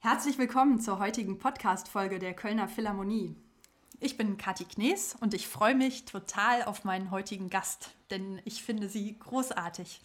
Herzlich 0.00 0.36
willkommen 0.38 0.80
zur 0.80 0.98
heutigen 0.98 1.38
Podcast-Folge 1.38 2.18
der 2.18 2.34
Kölner 2.34 2.66
Philharmonie. 2.66 3.36
Ich 4.00 4.16
bin 4.16 4.36
Kathi 4.36 4.64
Knees 4.64 5.14
und 5.20 5.32
ich 5.32 5.46
freue 5.46 5.76
mich 5.76 6.06
total 6.06 6.64
auf 6.64 6.82
meinen 6.82 7.12
heutigen 7.12 7.50
Gast, 7.50 7.90
denn 8.10 8.42
ich 8.44 8.64
finde 8.64 8.88
sie 8.88 9.16
großartig. 9.16 10.00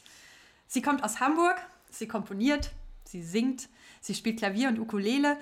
Sie 0.68 0.84
kommt 0.84 1.04
aus 1.04 1.20
Hamburg, 1.20 1.55
sie 1.89 2.07
komponiert, 2.07 2.70
sie 3.04 3.23
singt, 3.23 3.68
sie 4.02 4.13
spielt 4.13 4.38
Klavier 4.38 4.70
und 4.70 4.77
Ukulele 4.77 5.36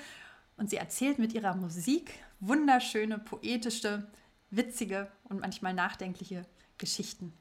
und 0.55 0.69
sie 0.69 0.77
erzählt 0.77 1.19
mit 1.19 1.33
ihrer 1.33 1.55
Musik 1.55 2.13
wunderschöne, 2.39 3.19
poetische, 3.19 4.07
witzige 4.51 5.11
und 5.25 5.41
manchmal 5.41 5.73
nachdenkliche 5.73 6.45
Geschichten. 6.77 7.33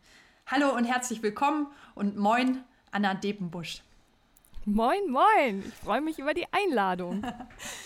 Hallo 0.46 0.74
und 0.74 0.84
herzlich 0.84 1.22
willkommen 1.22 1.68
und 1.94 2.16
moin, 2.16 2.64
Anna 2.92 3.14
Depenbusch. 3.14 3.82
Moin, 4.64 5.10
moin. 5.10 5.64
Ich 5.66 5.74
freue 5.74 6.00
mich 6.00 6.18
über 6.18 6.34
die 6.34 6.46
Einladung. 6.52 7.24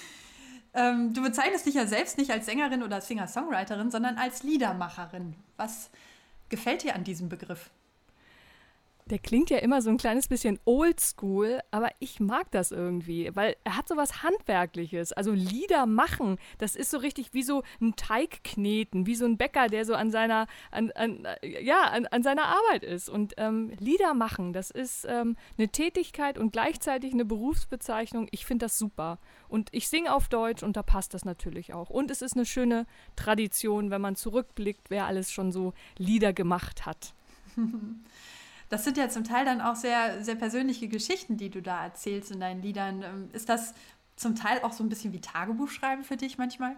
ähm, 0.74 1.14
du 1.14 1.22
bezeichnest 1.22 1.64
dich 1.64 1.74
ja 1.74 1.86
selbst 1.86 2.18
nicht 2.18 2.30
als 2.30 2.44
Sängerin 2.44 2.82
oder 2.82 3.00
Singer-Songwriterin, 3.00 3.90
sondern 3.90 4.18
als 4.18 4.42
Liedermacherin. 4.42 5.34
Was 5.56 5.90
gefällt 6.50 6.82
dir 6.82 6.94
an 6.94 7.04
diesem 7.04 7.30
Begriff? 7.30 7.70
Der 9.08 9.20
klingt 9.20 9.50
ja 9.50 9.58
immer 9.58 9.82
so 9.82 9.90
ein 9.90 9.98
kleines 9.98 10.26
bisschen 10.26 10.58
oldschool, 10.64 11.60
aber 11.70 11.90
ich 12.00 12.18
mag 12.18 12.50
das 12.50 12.72
irgendwie, 12.72 13.30
weil 13.36 13.54
er 13.62 13.76
hat 13.76 13.86
so 13.86 13.96
was 13.96 14.24
Handwerkliches. 14.24 15.12
Also 15.12 15.30
Lieder 15.30 15.86
machen, 15.86 16.38
das 16.58 16.74
ist 16.74 16.90
so 16.90 16.98
richtig 16.98 17.32
wie 17.32 17.44
so 17.44 17.62
ein 17.80 17.94
Teig 17.94 18.42
kneten, 18.42 19.06
wie 19.06 19.14
so 19.14 19.24
ein 19.24 19.36
Bäcker, 19.36 19.68
der 19.68 19.84
so 19.84 19.94
an 19.94 20.10
seiner, 20.10 20.48
an, 20.72 20.90
an 20.96 21.24
ja, 21.42 21.82
an, 21.82 22.06
an, 22.06 22.24
seiner 22.24 22.46
Arbeit 22.46 22.82
ist. 22.82 23.08
Und 23.08 23.34
ähm, 23.36 23.70
Lieder 23.78 24.12
machen, 24.12 24.52
das 24.52 24.72
ist 24.72 25.06
ähm, 25.08 25.36
eine 25.56 25.68
Tätigkeit 25.68 26.36
und 26.36 26.50
gleichzeitig 26.50 27.12
eine 27.12 27.24
Berufsbezeichnung. 27.24 28.26
Ich 28.32 28.44
finde 28.44 28.66
das 28.66 28.76
super. 28.76 29.20
Und 29.46 29.68
ich 29.70 29.86
singe 29.86 30.12
auf 30.12 30.28
Deutsch 30.28 30.64
und 30.64 30.76
da 30.76 30.82
passt 30.82 31.14
das 31.14 31.24
natürlich 31.24 31.72
auch. 31.74 31.90
Und 31.90 32.10
es 32.10 32.22
ist 32.22 32.34
eine 32.34 32.44
schöne 32.44 32.86
Tradition, 33.14 33.90
wenn 33.90 34.00
man 34.00 34.16
zurückblickt, 34.16 34.90
wer 34.90 35.06
alles 35.06 35.30
schon 35.30 35.52
so 35.52 35.74
Lieder 35.96 36.32
gemacht 36.32 36.86
hat. 36.86 37.14
Das 38.68 38.84
sind 38.84 38.96
ja 38.96 39.08
zum 39.08 39.24
Teil 39.24 39.44
dann 39.44 39.60
auch 39.60 39.76
sehr, 39.76 40.22
sehr 40.24 40.34
persönliche 40.34 40.88
Geschichten, 40.88 41.36
die 41.36 41.50
du 41.50 41.62
da 41.62 41.84
erzählst 41.84 42.30
in 42.30 42.40
deinen 42.40 42.62
Liedern. 42.62 43.02
Ähm, 43.02 43.28
ist 43.32 43.48
das 43.48 43.74
zum 44.16 44.34
Teil 44.34 44.60
auch 44.62 44.72
so 44.72 44.82
ein 44.82 44.88
bisschen 44.88 45.12
wie 45.12 45.20
Tagebuchschreiben 45.20 46.04
für 46.04 46.16
dich 46.16 46.38
manchmal? 46.38 46.76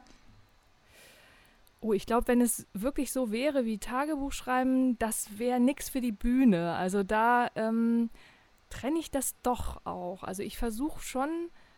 Oh, 1.81 1.93
ich 1.93 2.07
glaube, 2.07 2.27
wenn 2.29 2.41
es 2.41 2.67
wirklich 2.75 3.13
so 3.13 3.31
wäre 3.31 3.65
wie 3.65 3.79
Tagebuchschreiben, 3.79 4.99
das 4.99 5.39
wäre 5.39 5.61
nichts 5.61 5.89
für 5.89 6.01
die 6.01 6.13
Bühne. 6.13 6.75
Also 6.75 7.05
da 7.05 7.51
ähm, 7.55 8.11
trenne 8.69 8.99
ich 8.99 9.11
das 9.11 9.37
doch 9.43 9.87
auch. 9.87 10.25
Also 10.25 10.43
ich 10.43 10.59
versuche 10.59 11.01
schon 11.01 11.31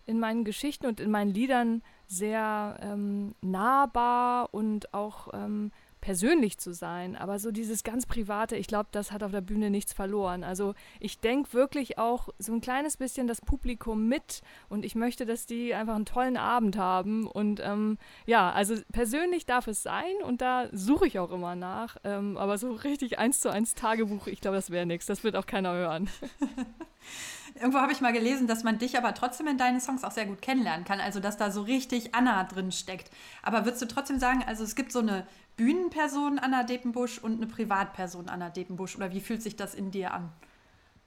in 0.06 0.18
meinen 0.18 0.44
Geschichten 0.44 0.86
und 0.86 1.00
in 1.00 1.10
meinen 1.10 1.32
Liedern 1.32 1.82
sehr 2.08 2.78
ähm, 2.80 3.34
nahbar 3.42 4.52
und 4.54 4.92
auch 4.94 5.28
ähm, 5.34 5.70
persönlich 6.00 6.58
zu 6.58 6.72
sein. 6.72 7.16
Aber 7.16 7.38
so 7.38 7.50
dieses 7.50 7.82
ganz 7.84 8.06
Private, 8.06 8.56
ich 8.56 8.66
glaube, 8.66 8.88
das 8.92 9.12
hat 9.12 9.22
auf 9.22 9.32
der 9.32 9.40
Bühne 9.40 9.70
nichts 9.70 9.92
verloren. 9.92 10.44
Also 10.44 10.74
ich 10.98 11.20
denke 11.20 11.52
wirklich 11.52 11.98
auch 11.98 12.28
so 12.38 12.52
ein 12.52 12.60
kleines 12.60 12.96
bisschen 12.96 13.26
das 13.26 13.40
Publikum 13.40 14.08
mit 14.08 14.42
und 14.68 14.84
ich 14.84 14.94
möchte, 14.94 15.26
dass 15.26 15.46
die 15.46 15.74
einfach 15.74 15.94
einen 15.94 16.06
tollen 16.06 16.36
Abend 16.36 16.76
haben. 16.76 17.26
Und 17.26 17.60
ähm, 17.62 17.98
ja, 18.26 18.50
also 18.52 18.74
persönlich 18.92 19.46
darf 19.46 19.66
es 19.66 19.82
sein 19.82 20.14
und 20.24 20.40
da 20.40 20.68
suche 20.72 21.06
ich 21.06 21.18
auch 21.18 21.30
immer 21.30 21.54
nach. 21.54 21.96
Ähm, 22.04 22.36
aber 22.36 22.58
so 22.58 22.72
richtig 22.72 23.18
eins 23.18 23.40
zu 23.40 23.50
eins 23.50 23.74
Tagebuch, 23.74 24.26
ich 24.26 24.40
glaube, 24.40 24.56
das 24.56 24.70
wäre 24.70 24.86
nichts. 24.86 25.06
Das 25.06 25.24
wird 25.24 25.36
auch 25.36 25.46
keiner 25.46 25.72
hören. 25.72 26.08
Irgendwo 27.60 27.78
habe 27.78 27.92
ich 27.92 28.00
mal 28.00 28.12
gelesen, 28.12 28.46
dass 28.46 28.64
man 28.64 28.78
dich 28.78 28.96
aber 28.96 29.12
trotzdem 29.12 29.46
in 29.46 29.58
deinen 29.58 29.80
Songs 29.80 30.02
auch 30.02 30.12
sehr 30.12 30.24
gut 30.24 30.40
kennenlernen 30.40 30.86
kann. 30.86 30.98
Also, 30.98 31.20
dass 31.20 31.36
da 31.36 31.50
so 31.50 31.60
richtig 31.60 32.14
Anna 32.14 32.44
drin 32.44 32.72
steckt. 32.72 33.10
Aber 33.42 33.66
würdest 33.66 33.82
du 33.82 33.86
trotzdem 33.86 34.18
sagen, 34.18 34.42
also 34.46 34.64
es 34.64 34.74
gibt 34.74 34.92
so 34.92 35.00
eine 35.00 35.26
Bühnenperson 35.56 36.38
Anna 36.38 36.62
Depenbusch 36.62 37.18
und 37.18 37.34
eine 37.34 37.46
Privatperson 37.46 38.30
Anna 38.30 38.48
Depenbusch? 38.48 38.96
Oder 38.96 39.12
wie 39.12 39.20
fühlt 39.20 39.42
sich 39.42 39.56
das 39.56 39.74
in 39.74 39.90
dir 39.90 40.14
an? 40.14 40.32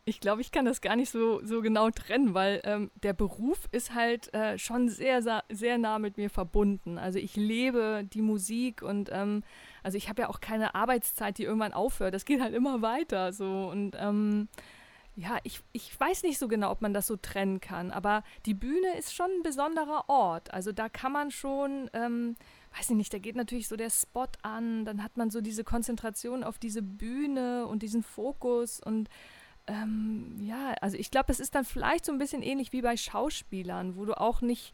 Ich 0.06 0.20
glaube, 0.20 0.42
ich 0.42 0.52
kann 0.52 0.66
das 0.66 0.82
gar 0.82 0.98
nicht 0.98 1.10
so, 1.10 1.44
so 1.46 1.62
genau 1.62 1.90
trennen, 1.90 2.34
weil 2.34 2.62
ähm, 2.66 2.92
der 3.02 3.14
Beruf 3.14 3.70
ist 3.72 3.96
halt 3.96 4.34
äh, 4.34 4.60
schon 4.60 4.90
sehr, 4.90 5.24
sehr 5.50 5.78
nah 5.78 5.98
mit 5.98 6.18
mir 6.18 6.30
verbunden. 6.30 6.98
Also 6.98 7.20
ich 7.20 7.38
lebe 7.38 8.06
die 8.14 8.22
Musik 8.22 8.82
und 8.82 9.10
ähm, 9.14 9.44
also 9.82 9.98
ich 9.98 10.10
habe 10.10 10.24
ja 10.24 10.30
auch 10.30 10.42
keine 10.42 10.76
Arbeitszeit, 10.76 11.38
die 11.38 11.44
irgendwann 11.46 11.74
aufhört. 11.74 12.14
Das 12.14 12.26
geht 12.26 12.42
halt 12.42 12.54
immer 12.54 12.82
weiter 12.82 13.32
so 13.32 13.70
und 13.72 13.96
ähm, 13.98 14.50
ja, 15.16 15.38
ich, 15.44 15.62
ich 15.74 15.98
weiß 16.00 16.24
nicht 16.24 16.40
so 16.40 16.48
genau, 16.48 16.72
ob 16.72 16.82
man 16.82 16.94
das 16.94 17.08
so 17.08 17.16
trennen 17.16 17.62
kann, 17.62 17.92
aber 17.92 18.24
die 18.46 18.56
Bühne 18.56 18.98
ist 18.98 19.14
schon 19.14 19.30
ein 19.30 19.44
besonderer 19.44 20.06
Ort. 20.08 20.52
Also 20.54 20.72
da 20.72 20.90
kann 20.90 21.12
man 21.12 21.30
schon, 21.30 21.90
ähm, 21.94 22.36
weiß 22.76 22.90
ich 22.90 22.96
nicht, 22.96 23.14
da 23.14 23.20
geht 23.20 23.36
natürlich 23.36 23.68
so 23.68 23.76
der 23.76 23.92
Spot 23.92 24.28
an, 24.42 24.86
dann 24.86 25.04
hat 25.04 25.18
man 25.18 25.30
so 25.30 25.42
diese 25.42 25.64
Konzentration 25.64 26.44
auf 26.44 26.58
diese 26.58 26.82
Bühne 26.82 27.68
und 27.68 27.84
diesen 27.84 28.02
Fokus 28.02 28.80
und 28.80 29.10
ähm, 29.68 30.36
ja, 30.42 30.74
also 30.82 30.98
ich 30.98 31.10
glaube, 31.10 31.32
es 31.32 31.40
ist 31.40 31.56
dann 31.56 31.64
vielleicht 31.64 32.06
so 32.06 32.12
ein 32.12 32.18
bisschen 32.18 32.42
ähnlich 32.42 32.74
wie 32.74 32.82
bei 32.82 32.98
Schauspielern, 32.98 33.96
wo 33.96 34.06
du 34.06 34.20
auch 34.20 34.42
nicht 34.42 34.74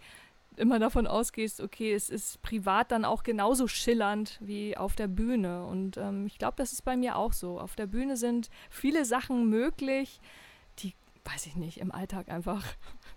immer 0.60 0.80
davon 0.80 1.08
ausgehst, 1.08 1.62
okay, 1.62 1.94
es 1.94 2.10
ist 2.10 2.42
privat 2.42 2.92
dann 2.92 3.06
auch 3.06 3.24
genauso 3.24 3.68
schillernd 3.68 4.38
wie 4.42 4.78
auf 4.78 4.96
der 4.96 5.08
Bühne. 5.08 5.66
Und 5.66 5.98
ähm, 5.98 6.28
ich 6.28 6.38
glaube, 6.38 6.56
das 6.58 6.74
ist 6.74 6.84
bei 6.84 6.96
mir 6.96 7.16
auch 7.16 7.34
so. 7.34 7.60
Auf 7.60 7.76
der 7.76 7.88
Bühne 7.88 8.18
sind 8.18 8.50
viele 8.70 9.06
Sachen 9.06 9.50
möglich, 9.50 10.20
die, 10.80 10.94
weiß 11.26 11.46
ich 11.48 11.56
nicht, 11.56 11.80
im 11.80 11.92
Alltag 11.92 12.30
einfach 12.30 12.64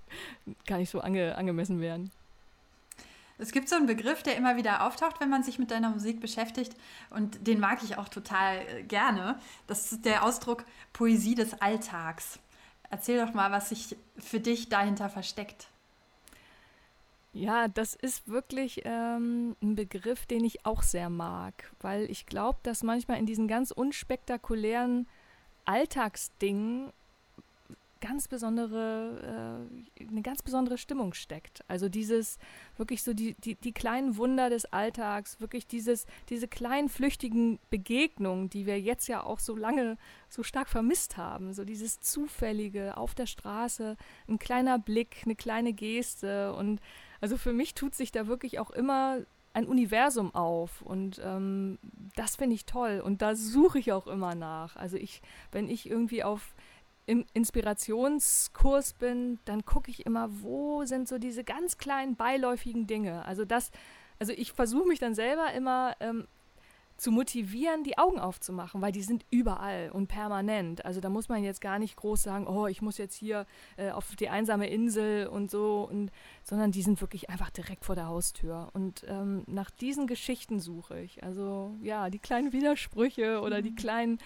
gar 0.66 0.78
nicht 0.78 0.90
so 0.90 1.00
ange 1.00 1.36
angemessen 1.36 1.80
wären. 1.80 2.10
Es 3.38 3.50
gibt 3.50 3.68
so 3.68 3.74
einen 3.74 3.86
Begriff, 3.86 4.22
der 4.22 4.36
immer 4.36 4.56
wieder 4.56 4.86
auftaucht, 4.86 5.20
wenn 5.20 5.28
man 5.28 5.42
sich 5.42 5.58
mit 5.58 5.72
deiner 5.72 5.90
Musik 5.90 6.20
beschäftigt 6.20 6.76
und 7.10 7.46
den 7.46 7.58
mag 7.58 7.82
ich 7.82 7.98
auch 7.98 8.08
total 8.08 8.58
äh, 8.68 8.82
gerne. 8.84 9.38
Das 9.66 9.90
ist 9.90 10.04
der 10.04 10.24
Ausdruck 10.24 10.64
Poesie 10.92 11.34
des 11.34 11.60
Alltags. 11.60 12.38
Erzähl 12.88 13.24
doch 13.24 13.34
mal, 13.34 13.50
was 13.50 13.70
sich 13.70 13.96
für 14.16 14.38
dich 14.38 14.68
dahinter 14.68 15.08
versteckt. 15.08 15.71
Ja, 17.34 17.66
das 17.68 17.94
ist 17.94 18.28
wirklich 18.28 18.82
ähm, 18.84 19.56
ein 19.62 19.74
Begriff, 19.74 20.26
den 20.26 20.44
ich 20.44 20.66
auch 20.66 20.82
sehr 20.82 21.08
mag, 21.08 21.72
weil 21.80 22.10
ich 22.10 22.26
glaube, 22.26 22.58
dass 22.62 22.82
manchmal 22.82 23.18
in 23.18 23.26
diesen 23.26 23.48
ganz 23.48 23.70
unspektakulären 23.70 25.06
Alltagsdingen 25.64 26.92
ganz 28.02 28.28
besondere, 28.28 29.64
äh, 29.98 30.02
eine 30.02 30.20
ganz 30.22 30.42
besondere 30.42 30.76
Stimmung 30.76 31.14
steckt. 31.14 31.64
Also 31.68 31.88
dieses 31.88 32.38
wirklich 32.76 33.02
so 33.02 33.14
die, 33.14 33.34
die, 33.34 33.54
die 33.54 33.72
kleinen 33.72 34.18
Wunder 34.18 34.50
des 34.50 34.66
Alltags, 34.66 35.40
wirklich 35.40 35.66
dieses, 35.66 36.06
diese 36.28 36.48
kleinen 36.48 36.90
flüchtigen 36.90 37.60
Begegnungen, 37.70 38.50
die 38.50 38.66
wir 38.66 38.78
jetzt 38.78 39.06
ja 39.06 39.22
auch 39.22 39.38
so 39.38 39.56
lange 39.56 39.96
so 40.28 40.42
stark 40.42 40.68
vermisst 40.68 41.16
haben. 41.16 41.54
So 41.54 41.64
dieses 41.64 42.00
Zufällige 42.00 42.96
auf 42.96 43.14
der 43.14 43.26
Straße, 43.26 43.96
ein 44.28 44.38
kleiner 44.38 44.78
Blick, 44.78 45.22
eine 45.24 45.36
kleine 45.36 45.72
Geste 45.72 46.52
und 46.54 46.80
also 47.22 47.38
für 47.38 47.52
mich 47.52 47.74
tut 47.74 47.94
sich 47.94 48.10
da 48.12 48.26
wirklich 48.26 48.58
auch 48.58 48.70
immer 48.70 49.20
ein 49.54 49.66
Universum 49.66 50.34
auf 50.34 50.82
und 50.82 51.20
ähm, 51.24 51.78
das 52.16 52.36
finde 52.36 52.56
ich 52.56 52.66
toll 52.66 53.00
und 53.02 53.22
da 53.22 53.36
suche 53.36 53.78
ich 53.78 53.92
auch 53.92 54.08
immer 54.08 54.34
nach. 54.34 54.76
Also 54.76 54.96
ich, 54.96 55.22
wenn 55.52 55.70
ich 55.70 55.88
irgendwie 55.88 56.24
auf 56.24 56.54
im 57.06 57.24
Inspirationskurs 57.32 58.94
bin, 58.94 59.38
dann 59.44 59.64
gucke 59.64 59.90
ich 59.90 60.04
immer, 60.04 60.28
wo 60.42 60.84
sind 60.84 61.08
so 61.08 61.18
diese 61.18 61.44
ganz 61.44 61.78
kleinen 61.78 62.16
beiläufigen 62.16 62.86
Dinge. 62.86 63.24
Also 63.24 63.44
das, 63.44 63.70
also 64.18 64.32
ich 64.32 64.52
versuche 64.52 64.88
mich 64.88 64.98
dann 64.98 65.14
selber 65.14 65.52
immer 65.52 65.94
ähm, 66.00 66.26
zu 67.02 67.10
motivieren, 67.10 67.82
die 67.82 67.98
Augen 67.98 68.20
aufzumachen, 68.20 68.80
weil 68.80 68.92
die 68.92 69.02
sind 69.02 69.26
überall 69.30 69.90
und 69.90 70.06
permanent. 70.06 70.84
Also 70.84 71.00
da 71.00 71.08
muss 71.08 71.28
man 71.28 71.42
jetzt 71.42 71.60
gar 71.60 71.80
nicht 71.80 71.96
groß 71.96 72.22
sagen, 72.22 72.46
oh, 72.46 72.68
ich 72.68 72.80
muss 72.80 72.96
jetzt 72.96 73.16
hier 73.16 73.44
äh, 73.76 73.90
auf 73.90 74.14
die 74.14 74.28
einsame 74.28 74.68
Insel 74.68 75.26
und 75.26 75.50
so, 75.50 75.88
und, 75.90 76.12
sondern 76.44 76.70
die 76.70 76.82
sind 76.82 77.00
wirklich 77.00 77.28
einfach 77.28 77.50
direkt 77.50 77.84
vor 77.84 77.96
der 77.96 78.06
Haustür. 78.06 78.70
Und 78.72 79.04
ähm, 79.08 79.42
nach 79.48 79.70
diesen 79.70 80.06
Geschichten 80.06 80.60
suche 80.60 81.00
ich. 81.00 81.24
Also 81.24 81.74
ja, 81.82 82.08
die 82.08 82.20
kleinen 82.20 82.52
Widersprüche 82.52 83.40
oder 83.40 83.58
mhm. 83.58 83.64
die 83.64 83.74
kleinen 83.74 84.18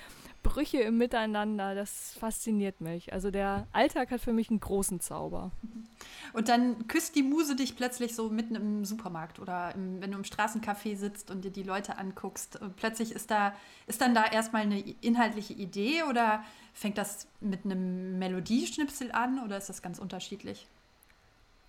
Brüche 0.46 0.78
im 0.78 0.96
Miteinander, 0.96 1.75
das 1.75 2.14
fasziniert 2.19 2.81
mich. 2.81 3.12
Also 3.12 3.31
der 3.31 3.66
Alltag 3.72 4.10
hat 4.10 4.20
für 4.20 4.32
mich 4.32 4.48
einen 4.48 4.60
großen 4.60 5.00
Zauber. 5.00 5.50
Und 6.32 6.48
dann 6.48 6.87
küsst 6.87 7.16
die 7.16 7.22
Muse 7.22 7.56
dich 7.56 7.76
plötzlich 7.76 8.14
so 8.14 8.28
mitten 8.28 8.54
im 8.54 8.84
Supermarkt 8.84 9.40
oder 9.40 9.75
im, 9.75 10.00
wenn 10.00 10.12
du 10.12 10.19
im 10.19 10.25
Straßencafé 10.25 10.96
sitzt 10.96 11.31
und 11.31 11.44
dir 11.44 11.50
die 11.50 11.62
Leute 11.64 11.98
anguckst. 11.98 12.60
Plötzlich 12.76 13.12
ist 13.12 13.31
da, 13.31 13.54
ist 13.87 14.00
dann 14.00 14.14
da 14.14 14.25
erstmal 14.25 14.62
eine 14.62 14.78
inhaltliche 15.00 15.52
Idee 15.52 16.04
oder 16.08 16.44
fängt 16.72 16.96
das 16.96 17.26
mit 17.40 17.64
einem 17.64 18.19
Melodieschnipsel 18.19 19.10
an 19.12 19.43
oder 19.44 19.56
ist 19.56 19.69
das 19.69 19.82
ganz 19.82 19.98
unterschiedlich? 19.98 20.69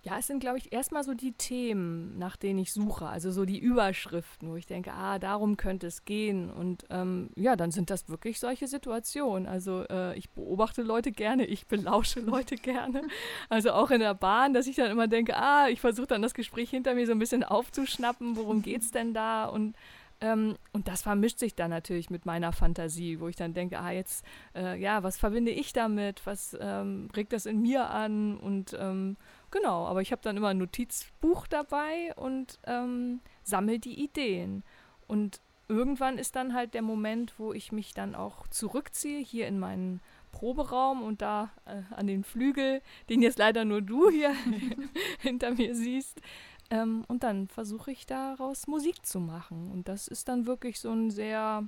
Ja, 0.04 0.16
es 0.18 0.28
sind, 0.28 0.38
glaube 0.38 0.58
ich, 0.58 0.72
erstmal 0.72 1.02
so 1.02 1.12
die 1.12 1.32
Themen, 1.32 2.16
nach 2.18 2.36
denen 2.36 2.60
ich 2.60 2.72
suche, 2.72 3.06
also 3.06 3.32
so 3.32 3.44
die 3.44 3.58
Überschriften, 3.58 4.48
wo 4.48 4.54
ich 4.54 4.66
denke, 4.66 4.92
ah, 4.92 5.18
darum 5.18 5.56
könnte 5.56 5.88
es 5.88 6.04
gehen. 6.04 6.50
Und 6.50 6.84
ähm, 6.90 7.30
ja, 7.34 7.56
dann 7.56 7.72
sind 7.72 7.90
das 7.90 8.08
wirklich 8.08 8.38
solche 8.38 8.68
Situationen. 8.68 9.48
Also 9.48 9.84
äh, 9.90 10.16
ich 10.16 10.30
beobachte 10.30 10.82
Leute 10.82 11.10
gerne, 11.10 11.46
ich 11.46 11.66
belausche 11.66 12.20
Leute 12.20 12.54
gerne. 12.56 13.02
Also 13.48 13.72
auch 13.72 13.90
in 13.90 13.98
der 13.98 14.14
Bahn, 14.14 14.54
dass 14.54 14.68
ich 14.68 14.76
dann 14.76 14.90
immer 14.90 15.08
denke, 15.08 15.36
ah, 15.36 15.68
ich 15.68 15.80
versuche 15.80 16.06
dann 16.06 16.22
das 16.22 16.34
Gespräch 16.34 16.70
hinter 16.70 16.94
mir 16.94 17.06
so 17.06 17.12
ein 17.12 17.18
bisschen 17.18 17.42
aufzuschnappen, 17.42 18.36
worum 18.36 18.62
geht 18.62 18.82
es 18.82 18.92
denn 18.92 19.14
da? 19.14 19.46
Und 19.46 19.76
ähm, 20.20 20.56
und 20.72 20.88
das 20.88 21.02
vermischt 21.02 21.38
sich 21.38 21.54
dann 21.54 21.70
natürlich 21.70 22.10
mit 22.10 22.26
meiner 22.26 22.52
Fantasie, 22.52 23.20
wo 23.20 23.28
ich 23.28 23.36
dann 23.36 23.54
denke, 23.54 23.78
ah, 23.78 23.92
jetzt, 23.92 24.24
äh, 24.54 24.78
ja, 24.80 25.02
was 25.02 25.18
verbinde 25.18 25.52
ich 25.52 25.72
damit? 25.72 26.26
Was 26.26 26.56
ähm, 26.60 27.08
regt 27.14 27.32
das 27.32 27.46
in 27.46 27.62
mir 27.62 27.90
an? 27.90 28.36
Und 28.36 28.76
ähm, 28.78 29.16
genau, 29.50 29.86
aber 29.86 30.02
ich 30.02 30.10
habe 30.10 30.22
dann 30.22 30.36
immer 30.36 30.48
ein 30.48 30.58
Notizbuch 30.58 31.46
dabei 31.46 32.12
und 32.16 32.58
ähm, 32.66 33.20
sammle 33.44 33.78
die 33.78 34.02
Ideen. 34.02 34.64
Und 35.06 35.40
irgendwann 35.68 36.18
ist 36.18 36.34
dann 36.34 36.52
halt 36.52 36.74
der 36.74 36.82
Moment, 36.82 37.38
wo 37.38 37.52
ich 37.52 37.70
mich 37.70 37.94
dann 37.94 38.14
auch 38.16 38.48
zurückziehe, 38.48 39.20
hier 39.20 39.46
in 39.46 39.58
meinen 39.60 40.00
Proberaum 40.32 41.02
und 41.02 41.22
da 41.22 41.50
äh, 41.64 41.82
an 41.94 42.06
den 42.06 42.24
Flügel, 42.24 42.82
den 43.08 43.22
jetzt 43.22 43.38
leider 43.38 43.64
nur 43.64 43.82
du 43.82 44.10
hier 44.10 44.34
hinter 45.20 45.52
mir 45.52 45.74
siehst, 45.74 46.20
ähm, 46.70 47.04
und 47.08 47.22
dann 47.22 47.48
versuche 47.48 47.90
ich 47.90 48.06
daraus 48.06 48.66
Musik 48.66 49.04
zu 49.06 49.20
machen. 49.20 49.70
Und 49.70 49.88
das 49.88 50.08
ist 50.08 50.28
dann 50.28 50.46
wirklich 50.46 50.80
so 50.80 50.90
ein 50.90 51.10
sehr, 51.10 51.64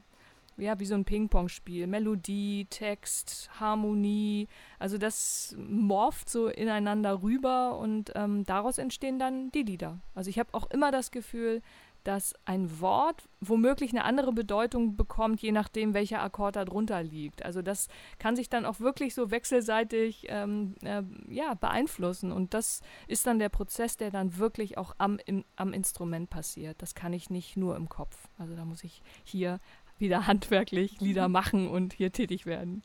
ja, 0.57 0.79
wie 0.79 0.87
so 0.87 0.95
ein 0.95 1.05
Ping-Pong-Spiel. 1.05 1.87
Melodie, 1.87 2.67
Text, 2.69 3.51
Harmonie. 3.59 4.49
Also 4.79 4.99
das 4.99 5.57
morpht 5.59 6.29
so 6.29 6.49
ineinander 6.49 7.23
rüber 7.23 7.79
und 7.79 8.13
ähm, 8.15 8.45
daraus 8.45 8.79
entstehen 8.79 9.19
dann 9.19 9.51
die 9.53 9.63
Lieder. 9.63 9.99
Also 10.15 10.29
ich 10.29 10.39
habe 10.39 10.53
auch 10.53 10.71
immer 10.71 10.91
das 10.91 11.11
Gefühl, 11.11 11.63
dass 12.05 12.35
ein 12.45 12.81
Wort 12.81 13.29
womöglich 13.41 13.91
eine 13.91 14.05
andere 14.05 14.33
Bedeutung 14.33 14.97
bekommt, 14.97 15.41
je 15.41 15.53
nachdem, 15.53 15.95
welcher 15.95 16.23
Akkord 16.23 16.57
da 16.57 16.65
drunter 16.65 17.03
liegt. 17.03 17.45
Also 17.45 17.63
das 17.63 17.89
kann 18.19 18.37
sich 18.37 18.49
dann 18.49 18.67
auch 18.67 18.81
wirklich 18.81 19.15
so 19.15 19.31
wechselseitig 19.31 20.27
ähm, 20.29 20.75
äh, 20.83 21.03
ja, 21.29 21.55
beeinflussen. 21.55 22.33
Und 22.33 22.55
das 22.55 22.81
ist 23.07 23.27
dann 23.27 23.39
der 23.39 23.49
Prozess, 23.49 23.97
der 23.97 24.11
dann 24.11 24.37
wirklich 24.37 24.79
auch 24.79 24.95
am, 24.99 25.19
im, 25.27 25.45
am 25.57 25.73
Instrument 25.73 26.31
passiert. 26.31 26.83
Das 26.83 26.95
kann 26.95 27.13
ich 27.13 27.31
nicht 27.31 27.57
nur 27.57 27.77
im 27.77 27.89
Kopf. 27.89 28.29
Also 28.39 28.55
da 28.55 28.65
muss 28.65 28.85
ich 28.85 29.03
hier 29.25 29.61
wieder 29.99 30.27
handwerklich 30.27 31.01
Lieder 31.01 31.29
machen 31.31 31.69
und 31.69 31.93
hier 31.93 32.13
tätig 32.13 32.47
werden. 32.47 32.83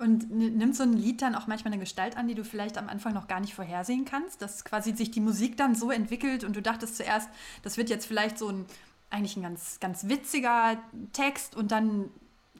Und 0.00 0.30
nimmt 0.30 0.76
so 0.76 0.84
ein 0.84 0.92
Lied 0.92 1.22
dann 1.22 1.34
auch 1.34 1.48
manchmal 1.48 1.72
eine 1.72 1.80
Gestalt 1.80 2.16
an, 2.16 2.28
die 2.28 2.36
du 2.36 2.44
vielleicht 2.44 2.78
am 2.78 2.88
Anfang 2.88 3.14
noch 3.14 3.26
gar 3.26 3.40
nicht 3.40 3.54
vorhersehen 3.54 4.04
kannst, 4.04 4.40
dass 4.40 4.64
quasi 4.64 4.94
sich 4.94 5.10
die 5.10 5.20
Musik 5.20 5.56
dann 5.56 5.74
so 5.74 5.90
entwickelt 5.90 6.44
und 6.44 6.54
du 6.54 6.62
dachtest 6.62 6.96
zuerst, 6.96 7.28
das 7.62 7.76
wird 7.76 7.90
jetzt 7.90 8.06
vielleicht 8.06 8.38
so 8.38 8.48
ein 8.48 8.66
eigentlich 9.10 9.36
ein 9.36 9.42
ganz, 9.42 9.80
ganz 9.80 10.08
witziger 10.08 10.78
Text 11.12 11.56
und 11.56 11.72
dann 11.72 12.10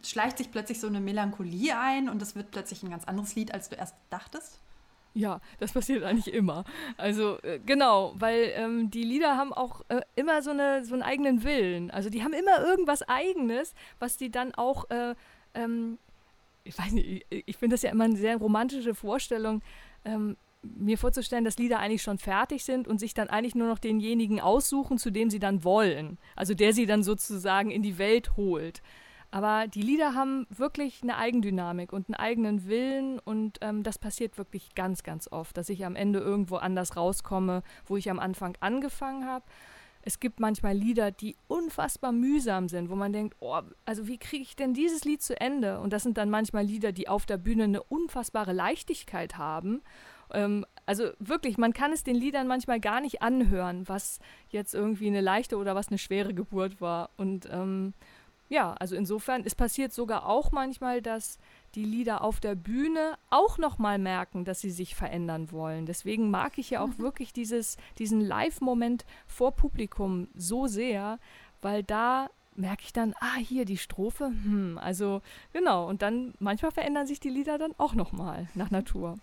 schleicht 0.03 0.39
sich 0.39 0.51
plötzlich 0.51 0.81
so 0.81 0.87
eine 0.87 1.01
Melancholie 1.01 1.79
ein 1.79 2.09
und 2.09 2.23
es 2.23 2.37
wird 2.37 2.51
plötzlich 2.51 2.83
ein 2.83 2.91
ganz 2.91 3.05
anderes 3.05 3.35
Lied, 3.35 3.53
als 3.53 3.69
du 3.69 3.77
erst 3.77 3.95
dachtest? 4.11 4.61
Ja, 5.15 5.41
das 5.59 5.73
passiert 5.73 6.05
eigentlich 6.05 6.33
immer. 6.33 6.65
Also 6.97 7.39
äh, 7.43 7.59
genau, 7.65 8.13
weil 8.17 8.53
ähm, 8.55 8.91
die 8.91 9.03
Lieder 9.03 9.37
haben 9.37 9.53
auch 9.53 9.83
äh, 9.89 10.03
immer 10.15 10.43
so, 10.43 10.51
eine, 10.51 10.85
so 10.85 10.95
einen 10.95 11.03
eigenen 11.03 11.43
Willen. 11.43 11.91
Also 11.91 12.09
die 12.11 12.23
haben 12.23 12.33
immer 12.33 12.61
irgendwas 12.61 13.03
Eigenes, 13.03 13.75
was 13.99 14.17
die 14.17 14.31
dann 14.31 14.55
auch 14.55 14.89
äh, 14.91 15.15
ähm, 15.55 15.99
ich 16.69 16.79
weiß 16.79 16.93
nicht, 16.93 17.27
ich, 17.31 17.57
finde 17.57 17.75
das 17.75 17.83
ja 17.83 17.91
immer 17.91 18.05
eine 18.05 18.17
sehr 18.17 18.37
romantische 18.37 18.95
Vorstellung, 18.95 19.63
ähm, 20.05 20.37
mir 20.63 20.99
vorzustellen, 20.99 21.45
dass 21.45 21.57
Lieder 21.57 21.79
eigentlich 21.79 22.03
schon 22.03 22.19
fertig 22.19 22.65
sind 22.65 22.87
und 22.87 22.99
sich 22.99 23.15
dann 23.15 23.29
eigentlich 23.29 23.55
nur 23.55 23.69
noch 23.69 23.79
denjenigen 23.79 24.41
aussuchen, 24.41 24.99
zu 24.99 25.11
dem 25.11 25.31
sie 25.31 25.39
dann 25.39 25.65
wollen. 25.65 26.19
Also 26.37 26.55
der 26.55 26.73
sie 26.73 26.85
dann 26.85 27.03
sozusagen 27.03 27.71
in 27.71 27.83
die 27.83 27.97
Welt 27.97 28.37
holt. 28.37 28.83
Aber 29.31 29.67
die 29.67 29.83
Lieder 29.83 30.15
haben 30.15 30.47
wirklich 30.51 31.03
eine 31.03 31.17
Eigendynamik 31.17 31.93
und 31.93 32.09
einen 32.09 32.15
eigenen 32.15 32.67
Willen 32.67 33.19
und 33.19 33.59
ähm, 33.61 33.83
das 33.83 33.99
passiert 33.99 34.37
wirklich 34.37 34.75
ganz, 34.75 35.03
ganz 35.03 35.31
oft, 35.31 35.57
dass 35.57 35.69
ich 35.69 35.85
am 35.85 35.97
Ende 35.97 36.19
irgendwo 36.19 36.57
anders 36.57 36.97
rauskomme, 36.97 37.63
wo 37.87 37.97
ich 37.97 38.11
am 38.11 38.19
Anfang 38.19 38.57
angefangen 38.61 39.27
habe 39.27 39.45
es 40.03 40.21
gibt 40.21 40.41
manchmal 40.41 40.75
Lieder, 40.75 41.11
die 41.11 41.37
unfassbar 41.49 42.13
mühsam 42.13 42.69
sind, 42.69 42.91
wo 42.91 42.95
man 42.95 43.13
denkt, 43.13 43.37
oh, 43.41 43.61
also 43.85 44.07
wie 44.07 44.19
kriege 44.19 44.43
ich 44.43 44.57
denn 44.57 44.75
dieses 44.75 45.05
Lied 45.05 45.23
zu 45.23 45.41
Ende? 45.41 45.81
Und 45.81 45.93
das 45.93 46.03
sind 46.03 46.19
dann 46.19 46.31
manchmal 46.31 46.65
Lieder, 46.65 46.93
die 46.93 47.09
auf 47.09 47.27
der 47.27 47.37
Bühne 47.37 47.65
eine 47.65 47.83
unfassbare 47.83 48.53
Leichtigkeit 48.53 49.37
haben. 49.37 49.83
Ähm, 50.33 50.65
also 50.87 51.11
wirklich, 51.19 51.59
man 51.59 51.73
kann 51.73 51.93
es 51.93 52.05
den 52.05 52.17
Liedern 52.17 52.47
manchmal 52.47 52.81
gar 52.81 53.01
nicht 53.01 53.23
anhören, 53.23 53.89
was 53.89 54.21
jetzt 54.49 54.75
irgendwie 54.75 55.09
eine 55.09 55.21
leichte 55.21 55.57
oder 55.57 55.75
was 55.75 55.89
eine 55.89 55.99
schwere 55.99 56.35
Geburt 56.35 56.81
war. 56.81 57.11
Und 57.17 57.49
ähm, 57.51 57.95
ja, 58.49 58.73
also 58.75 58.97
insofern, 58.97 59.43
es 59.45 59.55
passiert 59.55 59.93
sogar 59.93 60.27
auch 60.27 60.53
manchmal, 60.53 61.03
dass 61.03 61.39
die 61.75 61.85
Lieder 61.85 62.23
auf 62.23 62.41
der 62.41 62.55
Bühne 62.55 63.19
auch 63.29 63.59
nochmal 63.59 63.99
merken, 63.99 64.45
dass 64.45 64.61
sie 64.61 64.71
sich 64.71 64.95
verändern 64.95 65.53
wollen. 65.53 65.85
Deswegen 65.85 66.31
mag 66.31 66.57
ich 66.57 66.71
ja 66.71 66.81
auch 66.81 66.89
mhm. 66.89 66.99
wirklich 66.99 67.33
dieses, 67.33 67.77
diesen 67.99 68.21
Live-Moment 68.21 69.05
vor 69.27 69.53
Publikum 69.53 70.29
so 70.35 70.67
sehr, 70.67 71.19
weil 71.61 71.83
da 71.83 72.31
merke 72.55 72.83
ich 72.85 72.93
dann, 72.93 73.15
ah, 73.21 73.37
hier 73.37 73.65
die 73.65 73.77
Strophe, 73.77 74.27
hm, 74.27 74.79
also 74.79 75.23
genau. 75.53 75.89
Und 75.89 76.03
dann 76.03 76.35
manchmal 76.41 76.73
verändern 76.73 77.07
sich 77.07 77.21
die 77.21 77.31
Lieder 77.31 77.57
dann 77.57 77.75
auch 77.79 77.95
nochmal 77.95 78.49
nach 78.55 78.71
Natur. 78.71 79.19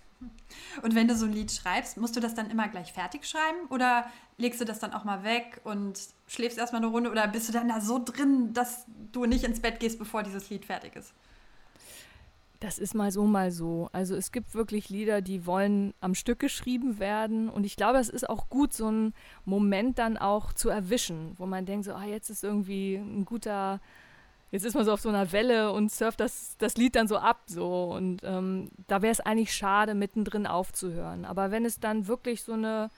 Und 0.82 0.96
wenn 0.96 1.08
du 1.08 1.16
so 1.16 1.26
ein 1.26 1.34
Lied 1.34 1.52
schreibst, 1.52 1.98
musst 1.98 2.16
du 2.16 2.20
das 2.20 2.34
dann 2.34 2.50
immer 2.50 2.70
gleich 2.70 2.94
fertig 2.94 3.28
schreiben 3.28 3.68
oder 3.70 4.10
legst 4.38 4.62
du 4.62 4.66
das 4.66 4.80
dann 4.80 4.94
auch 4.94 5.04
mal 5.04 5.24
weg 5.24 5.60
und 5.64 6.00
schläfst 6.28 6.58
erstmal 6.58 6.82
eine 6.82 6.92
Runde 6.92 7.12
oder 7.12 7.28
bist 7.28 7.50
du 7.50 7.54
dann 7.54 7.70
da 7.70 7.82
so 7.82 8.04
drin, 8.04 8.54
dass 8.54 8.86
du 9.12 9.26
nicht 9.26 9.44
ins 9.44 9.60
Bett 9.60 9.80
gehst, 9.80 10.00
bevor 10.00 10.24
dieses 10.24 10.50
Lied 10.50 10.66
fertig 10.66 10.96
ist? 10.96 11.14
Das 12.60 12.80
ist 12.80 12.96
mal 12.96 13.12
so, 13.12 13.26
mal 13.26 13.52
so. 13.52 13.90
Also 13.92 14.16
es 14.16 14.32
gibt 14.32 14.56
wirklich 14.56 14.90
Lieder, 14.90 15.22
die 15.22 15.46
wollen 15.46 15.94
am 16.00 16.16
Stück 16.16 16.40
geschrieben 16.40 17.00
werden. 17.00 17.50
Und 17.50 17.64
ich 17.64 17.76
glaube, 17.76 18.00
es 18.00 18.10
ist 18.10 18.28
auch 18.30 18.50
gut, 18.50 18.74
so 18.74 18.88
einen 18.88 19.14
Moment 19.44 20.00
dann 20.00 20.18
auch 20.18 20.54
zu 20.54 20.70
erwischen, 20.70 21.34
wo 21.38 21.46
man 21.46 21.66
denkt, 21.66 21.86
so, 21.86 21.94
ah, 21.94 22.06
jetzt 22.06 22.30
ist 22.30 22.44
irgendwie 22.44 22.96
ein 22.96 23.26
guter, 23.26 23.82
jetzt 24.52 24.66
ist 24.66 24.74
man 24.74 24.86
so 24.86 24.94
auf 24.94 25.02
so 25.02 25.10
einer 25.10 25.32
Welle 25.32 25.74
und 25.74 25.92
surft 25.92 26.20
das, 26.20 26.56
das 26.58 26.76
Lied 26.78 26.96
dann 26.96 27.08
so 27.08 27.18
ab. 27.18 27.44
So. 27.48 27.92
Und 27.94 28.22
ähm, 28.24 28.72
da 28.88 29.02
wäre 29.02 29.12
es 29.12 29.20
eigentlich 29.20 29.54
schade, 29.54 29.94
mittendrin 29.94 30.48
aufzuhören. 30.48 31.26
Aber 31.26 31.52
wenn 31.52 31.66
es 31.66 31.80
dann 31.80 32.08
wirklich 32.08 32.42
so 32.42 32.54
eine, 32.54 32.90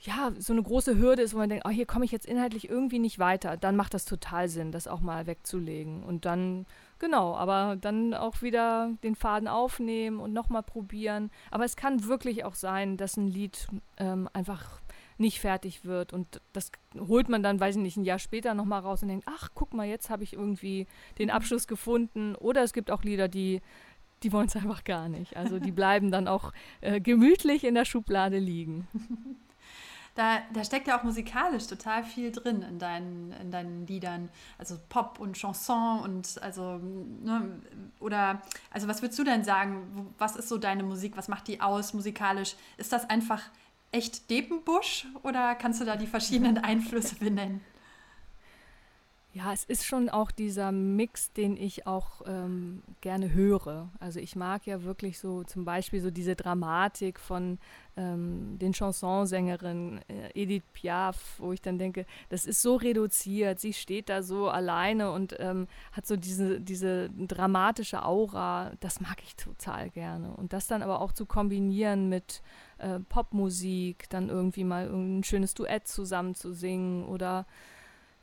ja, 0.00 0.32
so 0.38 0.52
eine 0.52 0.62
große 0.62 0.98
Hürde 0.98 1.22
ist, 1.22 1.34
wo 1.34 1.38
man 1.38 1.50
denkt, 1.50 1.66
oh, 1.66 1.70
hier 1.70 1.86
komme 1.86 2.04
ich 2.04 2.12
jetzt 2.12 2.26
inhaltlich 2.26 2.68
irgendwie 2.68 2.98
nicht 2.98 3.18
weiter, 3.18 3.56
dann 3.56 3.76
macht 3.76 3.94
das 3.94 4.04
total 4.04 4.48
Sinn, 4.48 4.72
das 4.72 4.88
auch 4.88 5.00
mal 5.00 5.26
wegzulegen. 5.26 6.02
Und 6.02 6.24
dann 6.24 6.66
Genau, 7.00 7.34
aber 7.34 7.76
dann 7.80 8.12
auch 8.12 8.42
wieder 8.42 8.90
den 9.02 9.14
Faden 9.14 9.48
aufnehmen 9.48 10.20
und 10.20 10.34
nochmal 10.34 10.62
probieren. 10.62 11.30
Aber 11.50 11.64
es 11.64 11.74
kann 11.74 12.06
wirklich 12.06 12.44
auch 12.44 12.54
sein, 12.54 12.98
dass 12.98 13.16
ein 13.16 13.26
Lied 13.26 13.68
ähm, 13.96 14.28
einfach 14.34 14.82
nicht 15.16 15.40
fertig 15.40 15.86
wird 15.86 16.12
und 16.12 16.42
das 16.52 16.70
holt 16.98 17.30
man 17.30 17.42
dann, 17.42 17.58
weiß 17.58 17.76
ich 17.76 17.82
nicht, 17.82 17.96
ein 17.96 18.04
Jahr 18.04 18.18
später 18.18 18.52
nochmal 18.52 18.80
raus 18.80 19.02
und 19.02 19.08
denkt, 19.08 19.26
ach, 19.26 19.48
guck 19.54 19.72
mal, 19.72 19.86
jetzt 19.86 20.10
habe 20.10 20.24
ich 20.24 20.34
irgendwie 20.34 20.86
den 21.18 21.30
Abschluss 21.30 21.66
gefunden. 21.66 22.34
Oder 22.34 22.62
es 22.62 22.74
gibt 22.74 22.90
auch 22.90 23.02
Lieder, 23.02 23.28
die, 23.28 23.62
die 24.22 24.32
wollen 24.32 24.48
es 24.48 24.56
einfach 24.56 24.84
gar 24.84 25.08
nicht. 25.08 25.38
Also 25.38 25.58
die 25.58 25.72
bleiben 25.72 26.10
dann 26.10 26.28
auch 26.28 26.52
äh, 26.82 27.00
gemütlich 27.00 27.64
in 27.64 27.74
der 27.74 27.86
Schublade 27.86 28.38
liegen. 28.38 28.86
da, 30.14 30.38
da 30.52 30.64
steckt 30.64 30.88
ja 30.88 30.98
auch 30.98 31.02
musikalisch 31.02 31.66
total 31.66 32.04
viel 32.04 32.32
drin 32.32 32.62
in 32.62 32.78
deinen, 32.78 33.32
in 33.40 33.50
deinen 33.50 33.86
Liedern. 33.86 34.28
Also 34.58 34.76
Pop 34.88 35.20
und 35.20 35.36
Chanson 35.36 36.00
und 36.00 36.42
also, 36.42 36.78
ne, 36.78 37.60
oder, 38.00 38.42
also 38.70 38.88
was 38.88 39.02
würdest 39.02 39.18
du 39.18 39.24
denn 39.24 39.44
sagen? 39.44 40.14
Was 40.18 40.36
ist 40.36 40.48
so 40.48 40.58
deine 40.58 40.82
Musik? 40.82 41.16
Was 41.16 41.28
macht 41.28 41.48
die 41.48 41.60
aus 41.60 41.94
musikalisch? 41.94 42.56
Ist 42.76 42.92
das 42.92 43.08
einfach 43.08 43.42
echt 43.92 44.30
Depenbusch 44.30 45.06
oder 45.22 45.54
kannst 45.54 45.80
du 45.80 45.84
da 45.84 45.96
die 45.96 46.06
verschiedenen 46.06 46.58
Einflüsse 46.64 47.16
benennen? 47.16 47.60
Ja, 49.32 49.52
es 49.52 49.62
ist 49.62 49.86
schon 49.86 50.08
auch 50.08 50.32
dieser 50.32 50.72
Mix, 50.72 51.32
den 51.32 51.56
ich 51.56 51.86
auch 51.86 52.22
ähm, 52.26 52.82
gerne 53.00 53.32
höre. 53.32 53.88
Also 54.00 54.18
ich 54.18 54.34
mag 54.34 54.66
ja 54.66 54.82
wirklich 54.82 55.20
so 55.20 55.44
zum 55.44 55.64
Beispiel 55.64 56.00
so 56.00 56.10
diese 56.10 56.34
Dramatik 56.34 57.20
von 57.20 57.58
ähm, 57.96 58.58
den 58.58 58.72
Chansonsängerinnen 58.72 60.00
äh, 60.08 60.30
Edith 60.34 60.64
Piaf, 60.72 61.36
wo 61.38 61.52
ich 61.52 61.62
dann 61.62 61.78
denke, 61.78 62.06
das 62.28 62.44
ist 62.44 62.60
so 62.60 62.74
reduziert, 62.74 63.60
sie 63.60 63.72
steht 63.72 64.08
da 64.08 64.24
so 64.24 64.48
alleine 64.48 65.12
und 65.12 65.36
ähm, 65.38 65.68
hat 65.92 66.08
so 66.08 66.16
diese, 66.16 66.60
diese 66.60 67.08
dramatische 67.10 68.04
Aura, 68.04 68.72
das 68.80 69.00
mag 69.00 69.22
ich 69.22 69.36
total 69.36 69.90
gerne. 69.90 70.34
Und 70.34 70.52
das 70.52 70.66
dann 70.66 70.82
aber 70.82 71.00
auch 71.00 71.12
zu 71.12 71.24
kombinieren 71.24 72.08
mit 72.08 72.42
äh, 72.78 72.98
Popmusik, 72.98 74.10
dann 74.10 74.28
irgendwie 74.28 74.64
mal 74.64 74.88
ein 74.88 75.22
schönes 75.22 75.54
Duett 75.54 75.86
zusammen 75.86 76.34
zu 76.34 76.52
singen 76.52 77.04
oder 77.04 77.46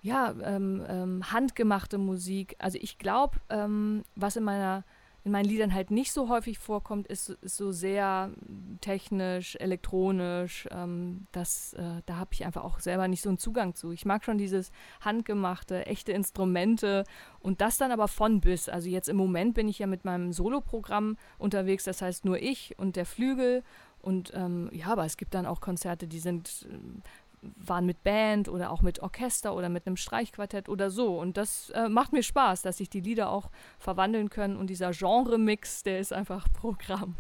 ja, 0.08 0.34
ähm, 0.42 0.86
ähm, 0.88 1.32
handgemachte 1.32 1.98
Musik. 1.98 2.56
Also 2.60 2.78
ich 2.82 2.98
glaube, 2.98 3.38
ähm, 3.50 4.04
was 4.16 4.38
in 4.38 4.44
meiner, 4.46 4.86
in 5.26 5.34
meinen 5.34 5.50
Liedern 5.50 5.74
halt 5.74 5.92
nicht 5.92 6.14
so 6.14 6.30
häufig 6.30 6.60
vorkommt, 6.60 7.08
ist, 7.08 7.30
ist 7.42 7.58
so 7.58 7.74
sehr 7.74 8.32
technisch, 8.80 9.58
elektronisch. 9.58 10.66
Ähm, 10.72 11.28
das, 11.34 11.74
äh, 11.74 12.02
da 12.06 12.16
habe 12.16 12.30
ich 12.32 12.46
einfach 12.46 12.64
auch 12.64 12.80
selber 12.80 13.10
nicht 13.10 13.22
so 13.22 13.28
einen 13.28 13.38
Zugang 13.38 13.76
zu. 13.76 13.92
Ich 13.92 14.06
mag 14.06 14.24
schon 14.24 14.38
dieses 14.38 14.72
handgemachte, 15.02 15.86
echte 15.88 16.14
Instrumente 16.14 17.04
und 17.42 17.60
das 17.60 17.78
dann 17.78 17.92
aber 17.92 18.08
von 18.08 18.40
bis. 18.40 18.70
Also 18.70 18.88
jetzt 18.88 19.10
im 19.10 19.18
Moment 19.18 19.56
bin 19.56 19.68
ich 19.68 19.80
ja 19.80 19.88
mit 19.88 20.06
meinem 20.06 20.32
Soloprogramm 20.32 21.18
unterwegs, 21.38 21.84
das 21.84 22.02
heißt 22.02 22.24
nur 22.24 22.42
ich 22.42 22.80
und 22.80 22.96
der 22.96 23.06
Flügel. 23.06 23.62
Und 24.00 24.32
ähm, 24.36 24.70
ja, 24.72 24.88
aber 24.88 25.04
es 25.04 25.18
gibt 25.18 25.34
dann 25.34 25.46
auch 25.46 25.60
Konzerte, 25.60 26.08
die 26.08 26.20
sind 26.20 26.66
waren 27.56 27.86
mit 27.86 28.04
Band 28.04 28.50
oder 28.50 28.72
auch 28.72 28.82
mit 28.82 29.00
Orchester 29.02 29.56
oder 29.56 29.70
mit 29.70 29.88
einem 29.88 29.98
Streichquartett 29.98 30.70
oder 30.70 30.90
so. 30.90 31.20
Und 31.20 31.38
das 31.38 31.70
äh, 31.72 31.90
macht 31.90 32.14
mir 32.14 32.24
Spaß, 32.24 32.62
dass 32.62 32.78
sich 32.78 32.90
die 32.90 33.02
Lieder 33.02 33.30
auch 33.30 33.50
verwandeln 33.80 34.30
können. 34.30 34.58
Und 34.58 34.70
dieser 34.70 34.92
Genre-Mix, 34.92 35.84
der 35.84 36.00
ist 36.00 36.14
einfach 36.14 36.48
Programm. 36.54 37.16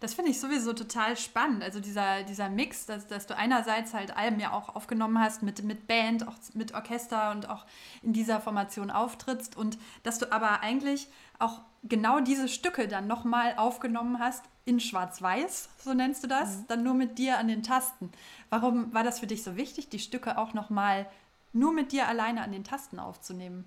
Das 0.00 0.14
finde 0.14 0.30
ich 0.30 0.40
sowieso 0.40 0.72
total 0.72 1.16
spannend. 1.16 1.62
Also 1.62 1.78
dieser, 1.78 2.22
dieser 2.22 2.48
Mix, 2.48 2.86
dass, 2.86 3.06
dass 3.06 3.26
du 3.26 3.36
einerseits 3.36 3.92
halt 3.92 4.16
Alben 4.16 4.40
ja 4.40 4.52
auch 4.52 4.74
aufgenommen 4.74 5.20
hast 5.20 5.42
mit, 5.42 5.62
mit 5.62 5.86
Band, 5.86 6.26
auch 6.26 6.36
mit 6.54 6.74
Orchester 6.74 7.30
und 7.32 7.48
auch 7.50 7.66
in 8.02 8.14
dieser 8.14 8.40
Formation 8.40 8.90
auftrittst 8.90 9.56
und 9.56 9.78
dass 10.02 10.18
du 10.18 10.32
aber 10.32 10.62
eigentlich 10.62 11.08
auch 11.38 11.60
genau 11.82 12.20
diese 12.20 12.48
Stücke 12.48 12.88
dann 12.88 13.06
nochmal 13.06 13.54
aufgenommen 13.56 14.18
hast 14.18 14.44
in 14.64 14.80
Schwarz-Weiß, 14.80 15.68
so 15.78 15.94
nennst 15.94 16.22
du 16.22 16.28
das, 16.28 16.58
mhm. 16.58 16.64
dann 16.68 16.82
nur 16.82 16.94
mit 16.94 17.18
dir 17.18 17.38
an 17.38 17.48
den 17.48 17.62
Tasten. 17.62 18.10
Warum 18.50 18.92
war 18.92 19.04
das 19.04 19.20
für 19.20 19.26
dich 19.26 19.42
so 19.42 19.56
wichtig, 19.56 19.88
die 19.88 19.98
Stücke 19.98 20.36
auch 20.36 20.54
nochmal 20.54 21.06
nur 21.52 21.72
mit 21.72 21.92
dir 21.92 22.08
alleine 22.08 22.42
an 22.42 22.52
den 22.52 22.64
Tasten 22.64 22.98
aufzunehmen? 22.98 23.64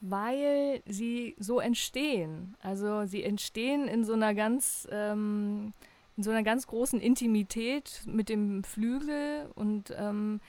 Weil 0.00 0.82
sie 0.86 1.36
so 1.38 1.60
entstehen. 1.60 2.56
Also 2.62 3.06
sie 3.06 3.22
entstehen 3.22 3.86
in 3.86 4.04
so 4.04 4.14
einer 4.14 4.34
ganz, 4.34 4.88
ähm, 4.90 5.72
in 6.16 6.22
so 6.22 6.30
einer 6.30 6.42
ganz 6.42 6.66
großen 6.66 7.00
Intimität 7.00 8.02
mit 8.06 8.28
dem 8.28 8.64
Flügel 8.64 9.50
und 9.54 9.94
ähm, 9.96 10.40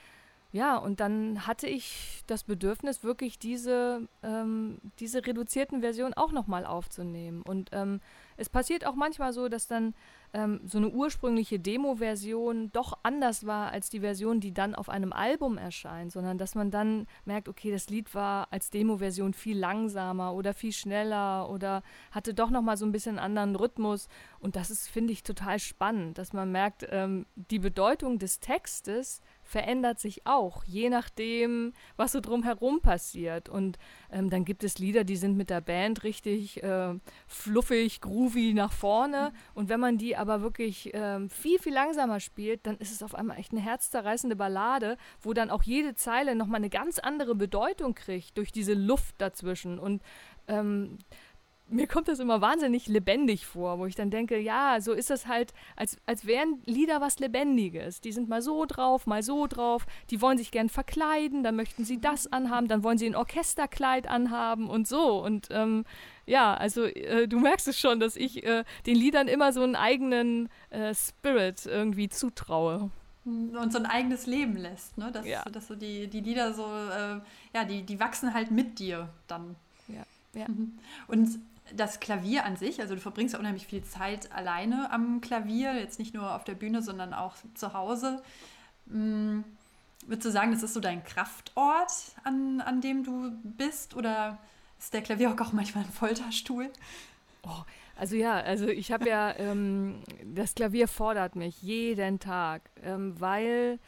ja, 0.52 0.76
und 0.76 1.00
dann 1.00 1.46
hatte 1.46 1.66
ich 1.66 2.22
das 2.26 2.44
Bedürfnis, 2.44 3.02
wirklich 3.02 3.38
diese, 3.38 4.06
ähm, 4.22 4.78
diese 5.00 5.26
reduzierten 5.26 5.80
Versionen 5.80 6.12
auch 6.12 6.30
nochmal 6.30 6.66
aufzunehmen. 6.66 7.40
Und 7.40 7.70
ähm, 7.72 8.02
es 8.36 8.50
passiert 8.50 8.84
auch 8.84 8.94
manchmal 8.94 9.32
so, 9.32 9.48
dass 9.48 9.66
dann 9.66 9.94
ähm, 10.34 10.60
so 10.64 10.78
eine 10.78 10.88
ursprüngliche 10.88 11.58
Demo-Version 11.58 12.70
doch 12.72 12.98
anders 13.02 13.46
war 13.46 13.70
als 13.70 13.90
die 13.90 14.00
Version, 14.00 14.40
die 14.40 14.54
dann 14.54 14.74
auf 14.74 14.88
einem 14.88 15.12
Album 15.12 15.58
erscheint, 15.58 16.12
sondern 16.12 16.38
dass 16.38 16.54
man 16.54 16.70
dann 16.70 17.06
merkt, 17.24 17.48
okay, 17.48 17.70
das 17.70 17.90
Lied 17.90 18.14
war 18.14 18.48
als 18.50 18.70
Demo-Version 18.70 19.34
viel 19.34 19.58
langsamer 19.58 20.34
oder 20.34 20.54
viel 20.54 20.72
schneller 20.72 21.50
oder 21.50 21.82
hatte 22.10 22.34
doch 22.34 22.50
nochmal 22.50 22.76
so 22.76 22.86
ein 22.86 22.92
bisschen 22.92 23.18
anderen 23.18 23.56
Rhythmus. 23.56 24.08
Und 24.40 24.56
das 24.56 24.70
ist, 24.70 24.88
finde 24.88 25.12
ich, 25.12 25.22
total 25.22 25.58
spannend, 25.58 26.18
dass 26.18 26.32
man 26.32 26.50
merkt, 26.50 26.86
ähm, 26.90 27.26
die 27.34 27.58
Bedeutung 27.58 28.18
des 28.18 28.40
Textes 28.40 29.20
verändert 29.52 30.00
sich 30.00 30.26
auch, 30.26 30.64
je 30.64 30.88
nachdem, 30.88 31.74
was 31.96 32.12
so 32.12 32.20
drumherum 32.20 32.80
passiert. 32.80 33.50
Und 33.50 33.78
ähm, 34.10 34.30
dann 34.30 34.46
gibt 34.46 34.64
es 34.64 34.78
Lieder, 34.78 35.04
die 35.04 35.16
sind 35.16 35.36
mit 35.36 35.50
der 35.50 35.60
Band 35.60 36.04
richtig 36.04 36.62
äh, 36.62 36.94
fluffig, 37.26 38.00
groovy 38.00 38.54
nach 38.54 38.72
vorne. 38.72 39.30
Mhm. 39.30 39.38
Und 39.52 39.68
wenn 39.68 39.78
man 39.78 39.98
die 39.98 40.16
aber 40.16 40.40
wirklich 40.40 40.94
äh, 40.94 41.28
viel, 41.28 41.58
viel 41.58 41.74
langsamer 41.74 42.18
spielt, 42.18 42.66
dann 42.66 42.78
ist 42.78 42.92
es 42.92 43.02
auf 43.02 43.14
einmal 43.14 43.38
echt 43.38 43.52
eine 43.52 43.60
herzzerreißende 43.60 44.36
Ballade, 44.36 44.96
wo 45.20 45.34
dann 45.34 45.50
auch 45.50 45.62
jede 45.62 45.94
Zeile 45.94 46.34
nochmal 46.34 46.60
eine 46.60 46.70
ganz 46.70 46.98
andere 46.98 47.34
Bedeutung 47.34 47.94
kriegt 47.94 48.38
durch 48.38 48.52
diese 48.52 48.72
Luft 48.72 49.16
dazwischen. 49.18 49.78
Und 49.78 50.00
ähm, 50.48 50.96
mir 51.72 51.86
kommt 51.86 52.08
das 52.08 52.18
immer 52.18 52.40
wahnsinnig 52.40 52.86
lebendig 52.86 53.46
vor, 53.46 53.78
wo 53.78 53.86
ich 53.86 53.94
dann 53.94 54.10
denke, 54.10 54.38
ja, 54.38 54.80
so 54.80 54.92
ist 54.92 55.10
es 55.10 55.26
halt, 55.26 55.52
als, 55.76 55.96
als 56.06 56.26
wären 56.26 56.62
Lieder 56.66 57.00
was 57.00 57.18
Lebendiges. 57.18 58.00
Die 58.00 58.12
sind 58.12 58.28
mal 58.28 58.42
so 58.42 58.64
drauf, 58.66 59.06
mal 59.06 59.22
so 59.22 59.46
drauf, 59.46 59.86
die 60.10 60.20
wollen 60.20 60.38
sich 60.38 60.50
gern 60.50 60.68
verkleiden, 60.68 61.42
dann 61.42 61.56
möchten 61.56 61.84
sie 61.84 62.00
das 62.00 62.30
anhaben, 62.32 62.68
dann 62.68 62.84
wollen 62.84 62.98
sie 62.98 63.06
ein 63.06 63.16
Orchesterkleid 63.16 64.06
anhaben 64.08 64.68
und 64.68 64.86
so. 64.86 65.22
Und 65.22 65.48
ähm, 65.50 65.84
ja, 66.26 66.54
also 66.54 66.84
äh, 66.84 67.26
du 67.26 67.40
merkst 67.40 67.68
es 67.68 67.78
schon, 67.78 68.00
dass 68.00 68.16
ich 68.16 68.44
äh, 68.44 68.64
den 68.86 68.96
Liedern 68.96 69.28
immer 69.28 69.52
so 69.52 69.62
einen 69.62 69.76
eigenen 69.76 70.48
äh, 70.70 70.94
Spirit 70.94 71.66
irgendwie 71.66 72.08
zutraue 72.08 72.90
und 73.24 73.72
so 73.72 73.78
ein 73.78 73.86
eigenes 73.86 74.26
Leben 74.26 74.56
lässt, 74.56 74.98
ne? 74.98 75.12
Dass, 75.12 75.24
ja. 75.24 75.44
dass 75.44 75.68
so 75.68 75.76
die, 75.76 76.08
die 76.08 76.20
Lieder 76.20 76.52
so, 76.54 76.64
äh, 76.64 77.20
ja, 77.54 77.64
die, 77.64 77.82
die 77.82 78.00
wachsen 78.00 78.34
halt 78.34 78.50
mit 78.50 78.80
dir 78.80 79.08
dann. 79.28 79.54
Ja, 79.86 80.02
ja. 80.34 80.48
Mhm. 80.48 80.78
Und 81.06 81.38
das 81.76 82.00
Klavier 82.00 82.44
an 82.44 82.56
sich, 82.56 82.80
also 82.80 82.94
du 82.94 83.00
verbringst 83.00 83.34
ja 83.34 83.40
unheimlich 83.40 83.66
viel 83.66 83.84
Zeit 83.84 84.32
alleine 84.32 84.90
am 84.90 85.20
Klavier, 85.20 85.74
jetzt 85.74 85.98
nicht 85.98 86.14
nur 86.14 86.34
auf 86.34 86.44
der 86.44 86.54
Bühne, 86.54 86.82
sondern 86.82 87.14
auch 87.14 87.34
zu 87.54 87.72
Hause. 87.72 88.22
Hm, 88.88 89.44
würdest 90.06 90.26
du 90.26 90.30
sagen, 90.30 90.52
das 90.52 90.62
ist 90.62 90.74
so 90.74 90.80
dein 90.80 91.04
Kraftort, 91.04 91.92
an, 92.24 92.60
an 92.60 92.80
dem 92.80 93.04
du 93.04 93.32
bist? 93.42 93.94
Oder 93.94 94.38
ist 94.78 94.92
der 94.92 95.02
Klavierhock 95.02 95.40
auch 95.40 95.52
manchmal 95.52 95.84
ein 95.84 95.90
Folterstuhl? 95.90 96.70
Oh, 97.44 97.62
also 97.96 98.16
ja, 98.16 98.40
also 98.40 98.68
ich 98.68 98.92
habe 98.92 99.08
ja, 99.08 99.34
ähm, 99.38 100.02
das 100.24 100.54
Klavier 100.54 100.88
fordert 100.88 101.36
mich 101.36 101.62
jeden 101.62 102.18
Tag, 102.18 102.62
ähm, 102.82 103.20
weil 103.20 103.78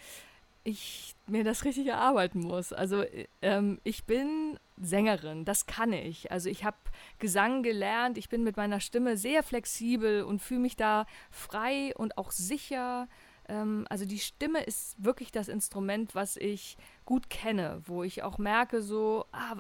ich 0.62 1.13
mir 1.26 1.44
das 1.44 1.64
richtig 1.64 1.86
erarbeiten 1.86 2.40
muss. 2.40 2.72
Also 2.72 3.04
ähm, 3.42 3.80
ich 3.84 4.04
bin 4.04 4.58
Sängerin, 4.76 5.44
das 5.44 5.66
kann 5.66 5.92
ich. 5.92 6.30
Also 6.30 6.50
ich 6.50 6.64
habe 6.64 6.76
Gesang 7.18 7.62
gelernt, 7.62 8.18
ich 8.18 8.28
bin 8.28 8.44
mit 8.44 8.56
meiner 8.56 8.80
Stimme 8.80 9.16
sehr 9.16 9.42
flexibel 9.42 10.22
und 10.22 10.40
fühle 10.40 10.60
mich 10.60 10.76
da 10.76 11.06
frei 11.30 11.94
und 11.96 12.18
auch 12.18 12.30
sicher. 12.30 13.08
Ähm, 13.48 13.86
also 13.88 14.04
die 14.04 14.18
Stimme 14.18 14.62
ist 14.62 15.02
wirklich 15.02 15.32
das 15.32 15.48
Instrument, 15.48 16.14
was 16.14 16.36
ich 16.36 16.76
gut 17.04 17.30
kenne, 17.30 17.82
wo 17.86 18.02
ich 18.02 18.22
auch 18.22 18.38
merke, 18.38 18.82
so 18.82 19.26
ah, 19.32 19.56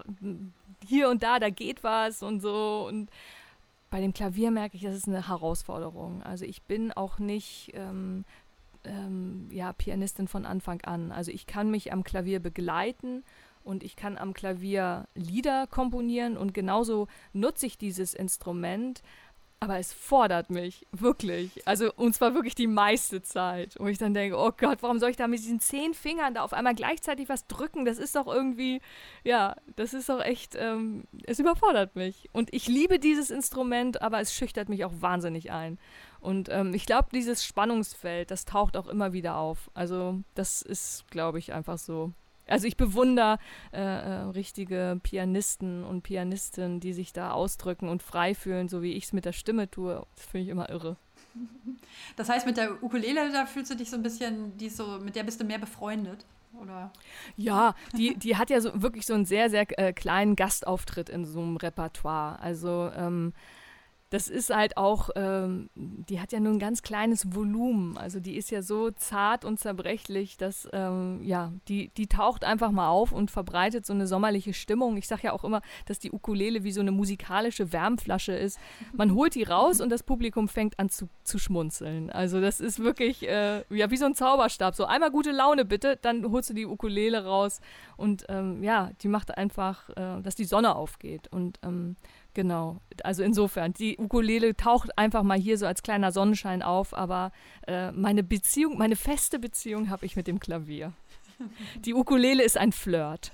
hier 0.84 1.08
und 1.08 1.22
da, 1.22 1.38
da 1.38 1.50
geht 1.50 1.82
was 1.82 2.22
und 2.22 2.40
so. 2.40 2.86
Und 2.88 3.10
bei 3.90 4.00
dem 4.00 4.12
Klavier 4.12 4.50
merke 4.50 4.76
ich, 4.76 4.82
das 4.82 4.96
ist 4.96 5.08
eine 5.08 5.28
Herausforderung. 5.28 6.22
Also 6.24 6.44
ich 6.44 6.62
bin 6.62 6.92
auch 6.92 7.18
nicht 7.18 7.70
ähm, 7.74 8.24
ähm, 8.84 9.48
ja, 9.50 9.72
Pianistin 9.72 10.28
von 10.28 10.46
Anfang 10.46 10.80
an. 10.82 11.12
Also 11.12 11.30
ich 11.30 11.46
kann 11.46 11.70
mich 11.70 11.92
am 11.92 12.04
Klavier 12.04 12.40
begleiten 12.40 13.24
und 13.62 13.82
ich 13.82 13.96
kann 13.96 14.18
am 14.18 14.34
Klavier 14.34 15.08
Lieder 15.14 15.66
komponieren 15.66 16.36
und 16.36 16.52
genauso 16.52 17.08
nutze 17.32 17.66
ich 17.66 17.78
dieses 17.78 18.14
Instrument, 18.14 19.02
aber 19.64 19.78
es 19.78 19.92
fordert 19.92 20.50
mich 20.50 20.86
wirklich. 20.92 21.66
Also, 21.66 21.92
und 21.94 22.14
zwar 22.14 22.34
wirklich 22.34 22.54
die 22.54 22.66
meiste 22.66 23.22
Zeit. 23.22 23.74
Wo 23.78 23.86
ich 23.86 23.98
dann 23.98 24.14
denke, 24.14 24.36
oh 24.36 24.52
Gott, 24.56 24.82
warum 24.82 24.98
soll 24.98 25.10
ich 25.10 25.16
da 25.16 25.26
mit 25.26 25.40
diesen 25.40 25.60
zehn 25.60 25.94
Fingern 25.94 26.34
da 26.34 26.42
auf 26.42 26.52
einmal 26.52 26.74
gleichzeitig 26.74 27.28
was 27.28 27.46
drücken? 27.46 27.84
Das 27.84 27.98
ist 27.98 28.14
doch 28.14 28.26
irgendwie, 28.26 28.80
ja, 29.22 29.56
das 29.76 29.94
ist 29.94 30.08
doch 30.08 30.20
echt, 30.20 30.54
ähm, 30.56 31.04
es 31.24 31.38
überfordert 31.38 31.96
mich. 31.96 32.28
Und 32.32 32.52
ich 32.52 32.68
liebe 32.68 32.98
dieses 32.98 33.30
Instrument, 33.30 34.02
aber 34.02 34.20
es 34.20 34.34
schüchtert 34.34 34.68
mich 34.68 34.84
auch 34.84 34.92
wahnsinnig 35.00 35.50
ein. 35.50 35.78
Und 36.20 36.48
ähm, 36.50 36.72
ich 36.74 36.86
glaube, 36.86 37.08
dieses 37.12 37.44
Spannungsfeld, 37.44 38.30
das 38.30 38.44
taucht 38.44 38.76
auch 38.76 38.86
immer 38.86 39.12
wieder 39.12 39.36
auf. 39.36 39.70
Also 39.74 40.20
das 40.34 40.62
ist, 40.62 41.10
glaube 41.10 41.38
ich, 41.38 41.52
einfach 41.52 41.78
so. 41.78 42.12
Also 42.46 42.66
ich 42.66 42.76
bewundere 42.76 43.38
äh, 43.72 43.80
äh, 43.80 44.12
richtige 44.30 45.00
Pianisten 45.02 45.84
und 45.84 46.02
Pianistinnen, 46.02 46.80
die 46.80 46.92
sich 46.92 47.12
da 47.12 47.32
ausdrücken 47.32 47.88
und 47.88 48.02
frei 48.02 48.34
fühlen, 48.34 48.68
so 48.68 48.82
wie 48.82 48.92
ich 48.92 49.04
es 49.04 49.12
mit 49.12 49.24
der 49.24 49.32
Stimme 49.32 49.70
tue. 49.70 50.06
Das 50.16 50.26
finde 50.26 50.44
ich 50.44 50.50
immer 50.50 50.68
irre. 50.68 50.96
Das 52.16 52.28
heißt, 52.28 52.46
mit 52.46 52.56
der 52.56 52.80
Ukulele, 52.82 53.32
da 53.32 53.44
fühlst 53.44 53.70
du 53.72 53.74
dich 53.74 53.90
so 53.90 53.96
ein 53.96 54.02
bisschen, 54.02 54.56
die 54.56 54.68
so, 54.68 54.98
mit 55.00 55.16
der 55.16 55.24
bist 55.24 55.40
du 55.40 55.44
mehr 55.44 55.58
befreundet, 55.58 56.24
oder? 56.60 56.92
Ja, 57.36 57.74
die, 57.96 58.16
die 58.16 58.36
hat 58.36 58.50
ja 58.50 58.60
so 58.60 58.82
wirklich 58.82 59.04
so 59.04 59.14
einen 59.14 59.24
sehr, 59.24 59.50
sehr 59.50 59.66
äh, 59.78 59.92
kleinen 59.92 60.36
Gastauftritt 60.36 61.08
in 61.08 61.24
so 61.24 61.40
einem 61.40 61.56
Repertoire. 61.56 62.38
Also 62.40 62.90
ähm, 62.96 63.32
das 64.14 64.28
ist 64.28 64.54
halt 64.54 64.76
auch, 64.76 65.10
ähm, 65.16 65.70
die 65.74 66.20
hat 66.20 66.30
ja 66.30 66.38
nur 66.38 66.52
ein 66.52 66.60
ganz 66.60 66.82
kleines 66.82 67.34
Volumen. 67.34 67.98
Also 67.98 68.20
die 68.20 68.36
ist 68.36 68.52
ja 68.52 68.62
so 68.62 68.92
zart 68.92 69.44
und 69.44 69.58
zerbrechlich, 69.58 70.36
dass, 70.36 70.68
ähm, 70.72 71.18
ja, 71.24 71.52
die, 71.66 71.88
die 71.96 72.06
taucht 72.06 72.44
einfach 72.44 72.70
mal 72.70 72.90
auf 72.90 73.10
und 73.10 73.32
verbreitet 73.32 73.84
so 73.84 73.92
eine 73.92 74.06
sommerliche 74.06 74.54
Stimmung. 74.54 74.96
Ich 74.98 75.08
sage 75.08 75.22
ja 75.24 75.32
auch 75.32 75.42
immer, 75.42 75.62
dass 75.86 75.98
die 75.98 76.12
Ukulele 76.12 76.62
wie 76.62 76.70
so 76.70 76.80
eine 76.80 76.92
musikalische 76.92 77.72
Wärmflasche 77.72 78.32
ist. 78.32 78.60
Man 78.92 79.14
holt 79.14 79.34
die 79.34 79.42
raus 79.42 79.80
und 79.80 79.90
das 79.90 80.04
Publikum 80.04 80.46
fängt 80.46 80.78
an 80.78 80.90
zu, 80.90 81.08
zu 81.24 81.40
schmunzeln. 81.40 82.08
Also 82.10 82.40
das 82.40 82.60
ist 82.60 82.78
wirklich, 82.78 83.28
äh, 83.28 83.64
ja, 83.68 83.90
wie 83.90 83.96
so 83.96 84.04
ein 84.06 84.14
Zauberstab. 84.14 84.76
So 84.76 84.84
einmal 84.84 85.10
gute 85.10 85.32
Laune 85.32 85.64
bitte, 85.64 85.98
dann 86.00 86.30
holst 86.30 86.50
du 86.50 86.54
die 86.54 86.66
Ukulele 86.66 87.24
raus 87.24 87.60
und 87.96 88.26
ähm, 88.28 88.62
ja, 88.62 88.92
die 89.00 89.08
macht 89.08 89.36
einfach, 89.36 89.88
äh, 89.90 90.22
dass 90.22 90.36
die 90.36 90.44
Sonne 90.44 90.76
aufgeht. 90.76 91.26
Und 91.32 91.58
ähm, 91.64 91.96
Genau, 92.34 92.80
also 93.04 93.22
insofern, 93.22 93.72
die 93.74 93.96
Ukulele 93.96 94.56
taucht 94.56 94.98
einfach 94.98 95.22
mal 95.22 95.38
hier 95.38 95.56
so 95.56 95.66
als 95.66 95.84
kleiner 95.84 96.10
Sonnenschein 96.10 96.62
auf, 96.62 96.92
aber 96.92 97.30
äh, 97.68 97.92
meine 97.92 98.24
Beziehung, 98.24 98.76
meine 98.76 98.96
feste 98.96 99.38
Beziehung 99.38 99.88
habe 99.88 100.04
ich 100.04 100.16
mit 100.16 100.26
dem 100.26 100.40
Klavier. 100.40 100.92
Die 101.78 101.94
Ukulele 101.94 102.42
ist 102.42 102.58
ein 102.58 102.72
Flirt. 102.72 103.32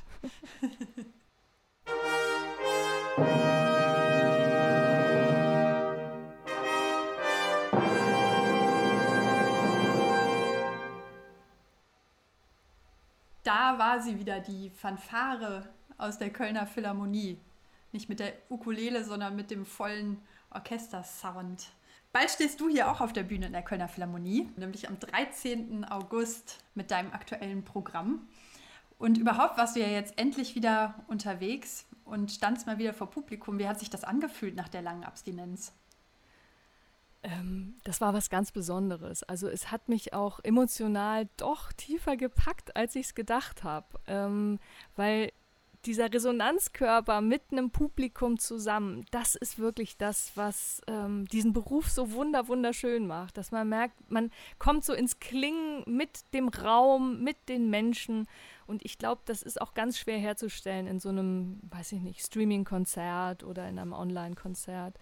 Da 13.42 13.78
war 13.78 14.02
sie 14.02 14.19
wieder, 14.19 14.40
die 14.40 14.69
Fanfare 14.69 15.71
aus 15.97 16.19
der 16.19 16.30
Kölner 16.30 16.66
Philharmonie. 16.66 17.38
Nicht 17.92 18.09
mit 18.09 18.20
der 18.20 18.32
Ukulele, 18.49 19.04
sondern 19.04 19.37
mit 19.37 19.50
dem 19.50 19.66
vollen 19.66 20.20
Orchestersound. 20.50 21.68
Bald 22.12 22.30
stehst 22.30 22.61
du 22.61 22.68
hier 22.68 22.90
auch 22.90 23.00
auf 23.00 23.12
der 23.12 23.23
Bühne 23.23 23.47
in 23.47 23.52
der 23.52 23.62
Kölner 23.62 23.88
Philharmonie, 23.88 24.50
nämlich 24.56 24.88
am 24.88 24.99
13. 24.99 25.85
August 25.85 26.59
mit 26.75 26.90
deinem 26.90 27.12
aktuellen 27.12 27.64
Programm. 27.64 28.26
Und 28.99 29.16
überhaupt 29.16 29.56
warst 29.56 29.76
du 29.76 29.80
ja 29.80 29.88
jetzt 29.88 30.18
endlich 30.18 30.54
wieder 30.54 30.94
unterwegs 31.06 31.87
und 32.04 32.32
standst 32.32 32.66
mal 32.66 32.78
wieder 32.78 32.92
vor 32.92 33.09
Publikum. 33.11 33.59
Wie 33.59 33.68
hat 33.68 33.78
sich 33.78 33.90
das 33.90 34.04
angefühlt 34.04 34.56
nach 34.56 34.68
der 34.68 34.82
langen 34.82 35.04
Abstinenz? 35.04 35.73
Ähm, 37.23 37.76
das 37.85 38.00
war 38.00 38.12
was 38.12 38.28
ganz 38.28 38.50
Besonderes. 38.50 39.23
Also 39.23 39.49
es 39.49 39.70
hat 39.70 39.88
mich 39.88 40.12
auch 40.12 40.40
emotional 40.42 41.28
doch 41.37 41.73
tiefer 41.73 42.16
gepackt, 42.16 42.76
als 42.76 42.97
ich 42.97 43.06
es 43.06 43.14
gedacht 43.14 43.62
habe. 43.62 43.87
Ähm, 44.06 44.59
weil 44.97 45.32
dieser 45.87 46.12
Resonanzkörper 46.12 47.20
mit 47.20 47.42
einem 47.50 47.70
Publikum 47.70 48.38
zusammen, 48.38 49.06
das 49.10 49.34
ist 49.34 49.58
wirklich 49.58 49.96
das, 49.96 50.32
was 50.34 50.82
ähm, 50.87 51.26
diesen 51.28 51.52
Beruf 51.52 51.88
so 51.88 52.12
wunder 52.12 52.49
wunderschön 52.49 53.06
macht, 53.06 53.37
dass 53.37 53.50
man 53.50 53.68
merkt, 53.68 54.10
man 54.10 54.30
kommt 54.58 54.84
so 54.84 54.92
ins 54.92 55.20
Klingen 55.20 55.82
mit 55.87 56.32
dem 56.34 56.49
Raum, 56.49 57.22
mit 57.22 57.49
den 57.49 57.70
Menschen. 57.70 58.26
Und 58.66 58.84
ich 58.84 58.99
glaube, 58.99 59.22
das 59.25 59.42
ist 59.42 59.60
auch 59.60 59.75
ganz 59.75 59.99
schwer 59.99 60.18
herzustellen 60.18 60.87
in 60.87 61.00
so 61.00 61.08
einem, 61.08 61.60
weiß 61.70 61.92
ich 61.92 62.00
nicht, 62.00 62.20
Streaming-Konzert 62.20 63.42
oder 63.42 63.68
in 63.68 63.78
einem 63.78 63.92
Online-Konzert. 63.92 64.99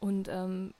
Und 0.00 0.28
ähm, 0.28 0.72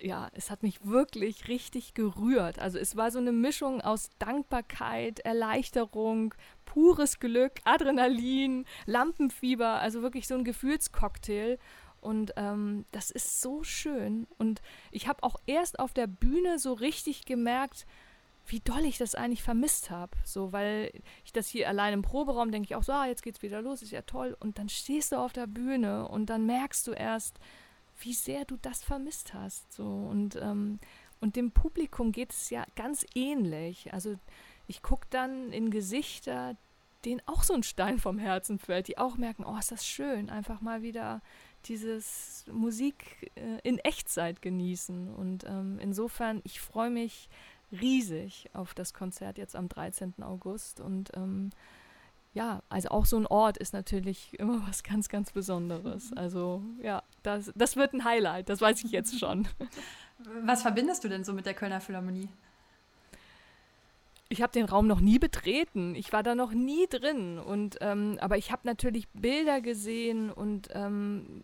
ja, 0.00 0.30
es 0.34 0.50
hat 0.50 0.62
mich 0.62 0.84
wirklich 0.84 1.48
richtig 1.48 1.94
gerührt. 1.94 2.58
Also 2.58 2.78
es 2.78 2.96
war 2.96 3.10
so 3.10 3.18
eine 3.18 3.32
Mischung 3.32 3.80
aus 3.80 4.10
Dankbarkeit, 4.18 5.20
Erleichterung, 5.20 6.34
pures 6.64 7.20
Glück, 7.20 7.52
Adrenalin, 7.64 8.64
Lampenfieber, 8.86 9.80
also 9.80 10.02
wirklich 10.02 10.26
so 10.26 10.34
ein 10.34 10.44
Gefühlscocktail. 10.44 11.58
Und 12.00 12.32
ähm, 12.36 12.86
das 12.92 13.10
ist 13.10 13.42
so 13.42 13.62
schön. 13.62 14.26
Und 14.38 14.62
ich 14.90 15.06
habe 15.06 15.22
auch 15.22 15.36
erst 15.46 15.78
auf 15.78 15.92
der 15.92 16.06
Bühne 16.06 16.58
so 16.58 16.72
richtig 16.72 17.26
gemerkt, 17.26 17.86
wie 18.46 18.60
doll 18.60 18.84
ich 18.84 18.98
das 18.98 19.14
eigentlich 19.14 19.42
vermisst 19.42 19.90
habe. 19.90 20.16
So, 20.24 20.52
weil 20.52 20.92
ich 21.24 21.32
das 21.32 21.48
hier 21.48 21.68
allein 21.68 21.92
im 21.92 22.02
Proberaum 22.02 22.50
denke 22.50 22.66
ich 22.66 22.74
auch 22.74 22.82
so, 22.82 22.92
ah, 22.92 23.06
jetzt 23.06 23.22
geht's 23.22 23.42
wieder 23.42 23.60
los, 23.60 23.82
ist 23.82 23.92
ja 23.92 24.02
toll. 24.02 24.36
Und 24.40 24.58
dann 24.58 24.68
stehst 24.68 25.12
du 25.12 25.16
auf 25.16 25.32
der 25.32 25.46
Bühne 25.46 26.08
und 26.08 26.30
dann 26.30 26.46
merkst 26.46 26.86
du 26.86 26.92
erst, 26.92 27.38
wie 28.00 28.14
sehr 28.14 28.44
du 28.44 28.56
das 28.60 28.82
vermisst 28.82 29.34
hast. 29.34 29.72
So 29.72 29.84
und, 29.84 30.36
ähm, 30.36 30.78
und 31.20 31.36
dem 31.36 31.52
Publikum 31.52 32.12
geht 32.12 32.32
es 32.32 32.50
ja 32.50 32.64
ganz 32.76 33.06
ähnlich. 33.14 33.92
Also 33.92 34.16
ich 34.66 34.82
gucke 34.82 35.06
dann 35.10 35.52
in 35.52 35.70
Gesichter, 35.70 36.56
denen 37.04 37.22
auch 37.26 37.42
so 37.42 37.54
ein 37.54 37.62
Stein 37.62 37.98
vom 37.98 38.18
Herzen 38.18 38.58
fällt, 38.58 38.88
die 38.88 38.98
auch 38.98 39.16
merken, 39.16 39.44
oh, 39.44 39.56
ist 39.58 39.72
das 39.72 39.86
schön, 39.86 40.30
einfach 40.30 40.60
mal 40.60 40.82
wieder 40.82 41.22
dieses 41.66 42.44
Musik 42.52 43.30
äh, 43.34 43.58
in 43.62 43.78
Echtzeit 43.78 44.42
genießen. 44.42 45.12
Und 45.14 45.44
ähm, 45.44 45.78
insofern, 45.80 46.40
ich 46.44 46.60
freue 46.60 46.90
mich 46.90 47.28
riesig 47.72 48.50
auf 48.52 48.74
das 48.74 48.94
Konzert 48.94 49.38
jetzt 49.38 49.56
am 49.56 49.68
13. 49.68 50.22
August 50.22 50.80
und 50.80 51.10
ähm, 51.14 51.50
ja, 52.32 52.62
also 52.68 52.90
auch 52.90 53.06
so 53.06 53.16
ein 53.16 53.26
Ort 53.26 53.58
ist 53.58 53.72
natürlich 53.72 54.32
immer 54.38 54.66
was 54.66 54.82
ganz, 54.82 55.08
ganz 55.08 55.32
Besonderes. 55.32 56.10
Mhm. 56.10 56.18
Also 56.18 56.62
ja, 56.82 57.02
das, 57.22 57.52
das 57.54 57.76
wird 57.76 57.92
ein 57.92 58.04
Highlight, 58.04 58.48
das 58.48 58.60
weiß 58.60 58.84
ich 58.84 58.92
jetzt 58.92 59.18
schon. 59.18 59.48
Was 60.44 60.60
verbindest 60.60 61.02
du 61.02 61.08
denn 61.08 61.24
so 61.24 61.32
mit 61.32 61.46
der 61.46 61.54
Kölner 61.54 61.80
Philharmonie? 61.80 62.28
Ich 64.28 64.42
habe 64.42 64.52
den 64.52 64.66
Raum 64.66 64.86
noch 64.86 65.00
nie 65.00 65.18
betreten. 65.18 65.94
Ich 65.94 66.12
war 66.12 66.22
da 66.22 66.34
noch 66.34 66.52
nie 66.52 66.86
drin. 66.88 67.38
Und 67.38 67.78
ähm, 67.80 68.18
aber 68.20 68.36
ich 68.36 68.52
habe 68.52 68.62
natürlich 68.64 69.08
Bilder 69.08 69.62
gesehen 69.62 70.30
und 70.30 70.68
ähm, 70.72 71.42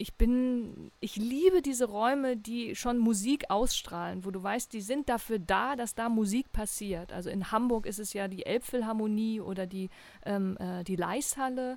ich 0.00 0.14
bin, 0.14 0.90
ich 1.00 1.16
liebe 1.16 1.60
diese 1.60 1.84
Räume, 1.84 2.36
die 2.36 2.74
schon 2.74 2.96
Musik 2.96 3.50
ausstrahlen, 3.50 4.24
wo 4.24 4.30
du 4.30 4.42
weißt, 4.42 4.72
die 4.72 4.80
sind 4.80 5.10
dafür 5.10 5.38
da, 5.38 5.76
dass 5.76 5.94
da 5.94 6.08
Musik 6.08 6.52
passiert. 6.52 7.12
Also 7.12 7.28
in 7.28 7.52
Hamburg 7.52 7.84
ist 7.84 7.98
es 7.98 8.14
ja 8.14 8.26
die 8.26 8.46
Elbphilharmonie 8.46 9.42
oder 9.42 9.66
die, 9.66 9.90
ähm, 10.24 10.56
äh, 10.58 10.84
die 10.84 10.96
Leishalle. 10.96 11.76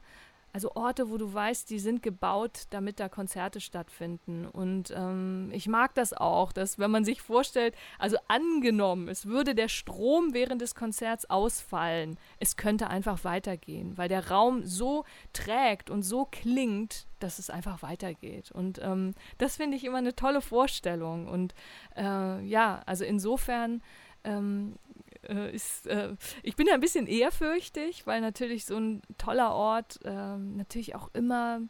Also 0.54 0.76
Orte, 0.76 1.10
wo 1.10 1.18
du 1.18 1.34
weißt, 1.34 1.68
die 1.72 1.80
sind 1.80 2.04
gebaut, 2.04 2.66
damit 2.70 3.00
da 3.00 3.10
Konzerte 3.10 3.60
stattfinden. 3.60 4.46
Und 4.46 4.94
ähm, 4.96 5.50
ich 5.52 5.68
mag 5.68 5.96
das 5.96 6.14
auch, 6.14 6.52
dass 6.52 6.78
wenn 6.78 6.92
man 6.92 7.04
sich 7.04 7.24
vorstellt, 7.24 7.76
also 7.98 8.18
angenommen, 8.28 9.08
es 9.08 9.26
würde 9.26 9.56
der 9.56 9.68
Strom 9.68 10.36
während 10.36 10.62
des 10.62 10.76
Konzerts 10.76 11.28
ausfallen, 11.28 12.20
es 12.40 12.56
könnte 12.56 12.88
einfach 12.88 13.24
weitergehen, 13.24 13.98
weil 13.98 14.10
der 14.10 14.30
Raum 14.30 14.64
so 14.64 15.06
trägt 15.34 15.90
und 15.90 16.04
so 16.04 16.26
klingt, 16.30 17.08
dass 17.20 17.40
es 17.40 17.50
einfach 17.50 17.82
weitergeht. 17.82 18.52
Und 18.52 18.80
ähm, 18.84 19.16
das 19.40 19.56
finde 19.56 19.76
ich 19.76 19.84
immer 19.84 19.98
eine 19.98 20.16
tolle 20.16 20.42
Vorstellung. 20.42 21.28
Und 21.28 21.56
äh, 21.98 22.46
ja, 22.46 22.84
also 22.86 23.06
insofern 23.06 23.82
ähm, 24.24 24.76
äh, 25.30 25.54
ist, 25.54 25.88
äh, 25.88 26.16
ich 26.42 26.56
bin 26.56 26.68
ja 26.68 26.74
ein 26.74 26.80
bisschen 26.80 27.08
ehrfürchtig, 27.08 28.06
weil 28.06 28.22
natürlich 28.22 28.66
so 28.66 28.78
ein 28.78 29.02
toller 29.18 29.54
Ort 29.54 30.00
äh, 30.04 30.38
natürlich 30.38 30.96
auch 30.96 31.10
immer, 31.14 31.62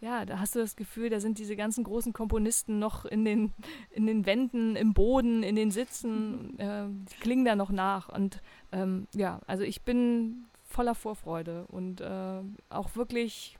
ja, 0.00 0.24
da 0.24 0.38
hast 0.38 0.54
du 0.54 0.60
das 0.60 0.76
Gefühl, 0.76 1.10
da 1.10 1.18
sind 1.18 1.38
diese 1.38 1.56
ganzen 1.56 1.82
großen 1.82 2.12
Komponisten 2.12 2.78
noch 2.78 3.04
in 3.04 3.24
den, 3.24 3.52
in 3.90 4.06
den 4.06 4.26
Wänden, 4.26 4.76
im 4.76 4.94
Boden, 4.94 5.42
in 5.42 5.56
den 5.56 5.70
Sitzen, 5.70 6.52
mhm. 6.52 6.60
äh, 6.60 6.86
die 7.10 7.20
klingen 7.20 7.44
da 7.44 7.56
noch 7.56 7.70
nach. 7.70 8.08
Und 8.08 8.40
ähm, 8.70 9.08
ja, 9.14 9.40
also 9.46 9.64
ich 9.64 9.82
bin 9.82 10.44
voller 10.64 10.94
Vorfreude 10.94 11.66
und 11.68 12.00
äh, 12.00 12.40
auch 12.70 12.94
wirklich, 12.94 13.58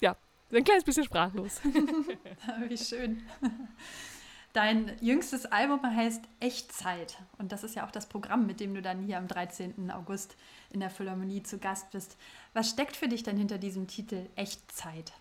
ja, 0.00 0.16
ein 0.52 0.64
kleines 0.64 0.84
bisschen 0.84 1.04
sprachlos. 1.04 1.60
Wie 2.68 2.78
schön. 2.78 3.22
Dein 4.54 4.96
jüngstes 5.00 5.46
Album 5.46 5.82
heißt 5.82 6.22
Echtzeit. 6.40 7.18
Und 7.38 7.52
das 7.52 7.64
ist 7.64 7.74
ja 7.74 7.86
auch 7.86 7.90
das 7.90 8.06
Programm, 8.06 8.46
mit 8.46 8.60
dem 8.60 8.74
du 8.74 8.82
dann 8.82 9.02
hier 9.02 9.18
am 9.18 9.28
13. 9.28 9.90
August 9.90 10.36
in 10.70 10.80
der 10.80 10.90
Philharmonie 10.90 11.42
zu 11.42 11.58
Gast 11.58 11.90
bist. 11.90 12.16
Was 12.54 12.70
steckt 12.70 12.96
für 12.96 13.08
dich 13.08 13.22
denn 13.22 13.36
hinter 13.36 13.58
diesem 13.58 13.86
Titel 13.86 14.26
Echtzeit? 14.36 15.12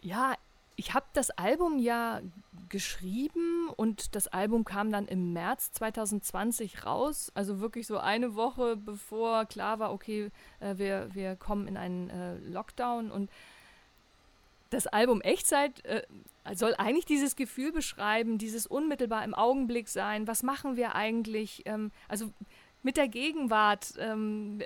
Ja, 0.00 0.34
ich 0.74 0.94
habe 0.94 1.06
das 1.12 1.30
Album 1.30 1.78
ja 1.78 2.20
geschrieben 2.68 3.68
und 3.76 4.16
das 4.16 4.26
Album 4.28 4.64
kam 4.64 4.90
dann 4.90 5.06
im 5.06 5.32
März 5.32 5.72
2020 5.72 6.84
raus. 6.84 7.30
Also 7.34 7.60
wirklich 7.60 7.86
so 7.86 7.98
eine 7.98 8.34
Woche 8.34 8.76
bevor 8.76 9.44
klar 9.44 9.78
war, 9.78 9.92
okay, 9.92 10.30
äh, 10.58 10.76
wir, 10.76 11.08
wir 11.12 11.36
kommen 11.36 11.68
in 11.68 11.76
einen 11.76 12.10
äh, 12.10 12.38
Lockdown. 12.38 13.12
Und 13.12 13.30
das 14.70 14.86
Album 14.86 15.20
Echtzeit 15.20 15.84
äh, 15.84 16.02
soll 16.54 16.74
eigentlich 16.76 17.06
dieses 17.06 17.36
Gefühl 17.36 17.72
beschreiben, 17.72 18.38
dieses 18.38 18.66
unmittelbar 18.66 19.24
im 19.24 19.34
Augenblick 19.34 19.88
sein. 19.88 20.26
Was 20.26 20.42
machen 20.42 20.76
wir 20.76 20.94
eigentlich? 20.94 21.62
Ähm, 21.66 21.90
also 22.08 22.32
mit 22.82 22.96
der 22.96 23.08
Gegenwart. 23.08 23.94
Ähm, 23.98 24.62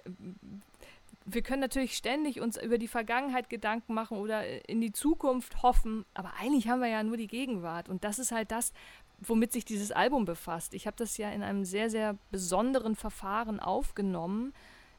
wir 1.26 1.42
können 1.42 1.60
natürlich 1.60 1.96
ständig 1.96 2.40
uns 2.40 2.56
über 2.56 2.78
die 2.78 2.88
Vergangenheit 2.88 3.50
Gedanken 3.50 3.94
machen 3.94 4.16
oder 4.18 4.68
in 4.68 4.80
die 4.80 4.92
Zukunft 4.92 5.62
hoffen, 5.62 6.04
aber 6.14 6.34
eigentlich 6.40 6.68
haben 6.68 6.80
wir 6.80 6.88
ja 6.88 7.02
nur 7.02 7.16
die 7.16 7.26
Gegenwart. 7.26 7.88
Und 7.88 8.04
das 8.04 8.20
ist 8.20 8.30
halt 8.30 8.52
das, 8.52 8.72
womit 9.18 9.52
sich 9.52 9.64
dieses 9.64 9.90
Album 9.90 10.24
befasst. 10.24 10.72
Ich 10.72 10.86
habe 10.86 10.96
das 10.96 11.16
ja 11.16 11.30
in 11.30 11.42
einem 11.42 11.64
sehr, 11.64 11.90
sehr 11.90 12.16
besonderen 12.30 12.94
Verfahren 12.94 13.58
aufgenommen, 13.58 14.54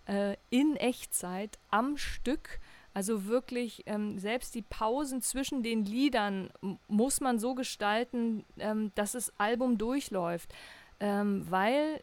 äh, 0.06 0.36
in 0.50 0.76
Echtzeit, 0.76 1.58
am 1.70 1.98
Stück 1.98 2.60
also 2.98 3.28
wirklich, 3.28 3.84
ähm, 3.86 4.18
selbst 4.18 4.56
die 4.56 4.64
Pausen 4.64 5.22
zwischen 5.22 5.62
den 5.62 5.86
Liedern 5.86 6.50
muss 6.88 7.22
man 7.22 7.38
so 7.38 7.54
gestalten, 7.54 8.44
ähm, 8.58 8.92
dass 8.96 9.12
das 9.12 9.32
Album 9.38 9.78
durchläuft. 9.78 10.52
Ähm, 11.00 11.46
weil 11.48 12.02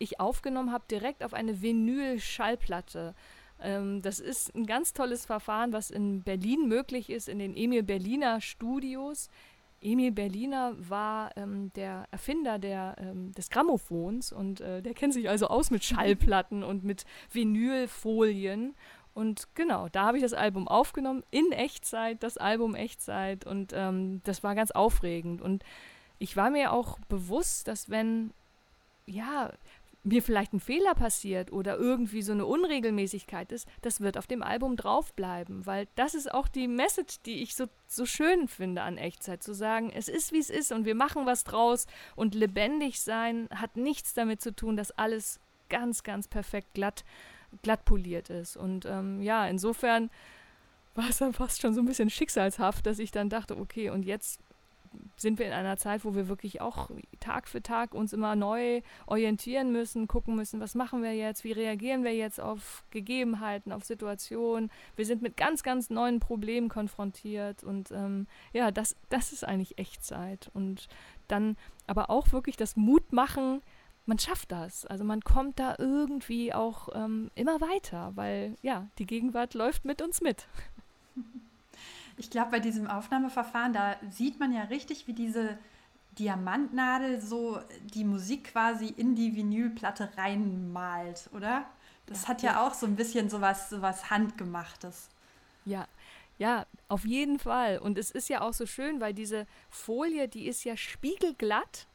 ich 0.00 0.18
aufgenommen 0.18 0.72
habe 0.72 0.82
direkt 0.90 1.22
auf 1.22 1.32
eine 1.32 1.62
Vinyl-Schallplatte. 1.62 3.14
Ähm, 3.60 4.02
das 4.02 4.18
ist 4.18 4.52
ein 4.56 4.66
ganz 4.66 4.92
tolles 4.92 5.26
Verfahren, 5.26 5.72
was 5.72 5.92
in 5.92 6.22
Berlin 6.22 6.66
möglich 6.66 7.08
ist, 7.08 7.28
in 7.28 7.38
den 7.38 7.56
Emil 7.56 7.84
Berliner 7.84 8.40
Studios. 8.40 9.30
Emil 9.80 10.10
Berliner 10.10 10.74
war 10.76 11.36
ähm, 11.36 11.72
der 11.74 12.06
Erfinder 12.10 12.58
der, 12.58 12.96
ähm, 12.98 13.30
des 13.30 13.48
Grammophons 13.48 14.32
und 14.32 14.60
äh, 14.60 14.82
der 14.82 14.94
kennt 14.94 15.12
sich 15.12 15.28
also 15.28 15.46
aus 15.46 15.70
mit 15.70 15.84
Schallplatten 15.84 16.64
und 16.64 16.82
mit 16.82 17.04
Vinylfolien. 17.30 18.74
Und 19.14 19.48
genau, 19.54 19.88
da 19.88 20.06
habe 20.06 20.16
ich 20.16 20.22
das 20.22 20.32
Album 20.32 20.68
aufgenommen, 20.68 21.22
in 21.30 21.52
Echtzeit, 21.52 22.22
das 22.22 22.38
Album 22.38 22.74
Echtzeit. 22.74 23.46
Und 23.46 23.72
ähm, 23.74 24.22
das 24.24 24.42
war 24.42 24.54
ganz 24.54 24.70
aufregend. 24.70 25.42
Und 25.42 25.64
ich 26.18 26.36
war 26.36 26.50
mir 26.50 26.72
auch 26.72 26.98
bewusst, 27.08 27.68
dass 27.68 27.90
wenn, 27.90 28.32
ja, 29.06 29.52
mir 30.04 30.22
vielleicht 30.22 30.52
ein 30.52 30.60
Fehler 30.60 30.94
passiert 30.94 31.52
oder 31.52 31.76
irgendwie 31.76 32.22
so 32.22 32.32
eine 32.32 32.46
Unregelmäßigkeit 32.46 33.52
ist, 33.52 33.68
das 33.82 34.00
wird 34.00 34.18
auf 34.18 34.26
dem 34.26 34.42
Album 34.42 34.76
draufbleiben, 34.76 35.64
weil 35.64 35.86
das 35.94 36.14
ist 36.14 36.32
auch 36.32 36.48
die 36.48 36.66
Message, 36.66 37.20
die 37.24 37.42
ich 37.42 37.54
so, 37.54 37.66
so 37.86 38.04
schön 38.04 38.48
finde 38.48 38.82
an 38.82 38.98
Echtzeit, 38.98 39.42
zu 39.42 39.54
sagen, 39.54 39.92
es 39.94 40.08
ist 40.08 40.32
wie 40.32 40.40
es 40.40 40.50
ist 40.50 40.72
und 40.72 40.86
wir 40.86 40.96
machen 40.96 41.24
was 41.24 41.44
draus 41.44 41.86
und 42.16 42.34
lebendig 42.34 43.00
sein 43.00 43.48
hat 43.54 43.76
nichts 43.76 44.12
damit 44.12 44.40
zu 44.40 44.54
tun, 44.54 44.76
dass 44.76 44.90
alles 44.90 45.38
ganz, 45.68 46.02
ganz 46.02 46.26
perfekt 46.26 46.74
glatt, 46.74 47.04
glatt 47.62 47.84
poliert 47.84 48.30
ist. 48.30 48.56
Und 48.56 48.86
ähm, 48.86 49.20
ja, 49.22 49.46
insofern 49.46 50.10
war 50.94 51.08
es 51.08 51.18
dann 51.18 51.32
fast 51.32 51.60
schon 51.60 51.74
so 51.74 51.80
ein 51.80 51.86
bisschen 51.86 52.10
schicksalshaft, 52.10 52.86
dass 52.86 52.98
ich 52.98 53.10
dann 53.10 53.28
dachte, 53.28 53.56
okay, 53.58 53.90
und 53.90 54.04
jetzt 54.04 54.40
sind 55.16 55.38
wir 55.38 55.46
in 55.46 55.52
einer 55.52 55.76
Zeit, 55.76 56.04
wo 56.04 56.14
wir 56.14 56.28
wirklich 56.28 56.60
auch 56.60 56.90
Tag 57.20 57.48
für 57.48 57.62
Tag 57.62 57.94
uns 57.94 58.12
immer 58.12 58.36
neu 58.36 58.82
orientieren 59.06 59.72
müssen, 59.72 60.08
gucken 60.08 60.36
müssen, 60.36 60.60
was 60.60 60.74
machen 60.74 61.02
wir 61.02 61.14
jetzt, 61.14 61.44
wie 61.44 61.52
reagieren 61.52 62.04
wir 62.04 62.14
jetzt 62.14 62.40
auf 62.40 62.84
Gegebenheiten, 62.90 63.72
auf 63.72 63.84
Situationen. 63.84 64.70
Wir 64.96 65.06
sind 65.06 65.22
mit 65.22 65.36
ganz, 65.36 65.62
ganz 65.62 65.90
neuen 65.90 66.20
Problemen 66.20 66.68
konfrontiert 66.68 67.64
und 67.64 67.90
ähm, 67.90 68.26
ja, 68.52 68.70
das, 68.70 68.96
das 69.08 69.32
ist 69.32 69.44
eigentlich 69.44 69.78
Echtzeit. 69.78 70.50
Und 70.54 70.88
dann 71.28 71.56
aber 71.86 72.10
auch 72.10 72.32
wirklich 72.32 72.56
das 72.56 72.76
Mut 72.76 73.12
machen, 73.12 73.62
man 74.06 74.18
schafft 74.18 74.52
das. 74.52 74.86
Also 74.86 75.04
man 75.04 75.20
kommt 75.22 75.58
da 75.58 75.76
irgendwie 75.78 76.52
auch 76.52 76.88
ähm, 76.94 77.30
immer 77.34 77.60
weiter, 77.60 78.12
weil 78.14 78.56
ja, 78.62 78.88
die 78.98 79.06
Gegenwart 79.06 79.54
läuft 79.54 79.84
mit 79.84 80.02
uns 80.02 80.20
mit. 80.20 80.46
Ich 82.18 82.28
glaube, 82.28 82.50
bei 82.50 82.60
diesem 82.60 82.88
Aufnahmeverfahren, 82.88 83.72
da 83.72 83.96
sieht 84.10 84.38
man 84.38 84.52
ja 84.52 84.64
richtig, 84.64 85.06
wie 85.06 85.14
diese 85.14 85.58
Diamantnadel 86.18 87.20
so 87.20 87.58
die 87.94 88.04
Musik 88.04 88.52
quasi 88.52 88.86
in 88.88 89.14
die 89.14 89.34
Vinylplatte 89.34 90.10
reinmalt, 90.16 91.30
oder? 91.34 91.64
Das 92.06 92.22
ja, 92.22 92.28
hat 92.28 92.42
ja, 92.42 92.52
ja, 92.52 92.66
auch 92.66 92.74
so 92.74 92.86
ein 92.86 92.96
bisschen 92.96 93.30
sowas, 93.30 93.70
sowas 93.70 94.10
Handgemachtes. 94.10 95.08
Ja, 95.64 95.86
ja, 96.38 96.66
auf 96.88 97.04
jeden 97.04 97.38
Fall. 97.38 97.78
Und 97.78 97.98
es 97.98 98.10
ist 98.10 98.28
ja 98.28 98.40
auch 98.40 98.52
so 98.52 98.66
schön, 98.66 99.00
weil 99.00 99.14
diese 99.14 99.46
Folie, 99.70 100.28
die 100.28 100.46
ist 100.46 100.64
ja 100.64 100.76
spiegelglatt. 100.76 101.86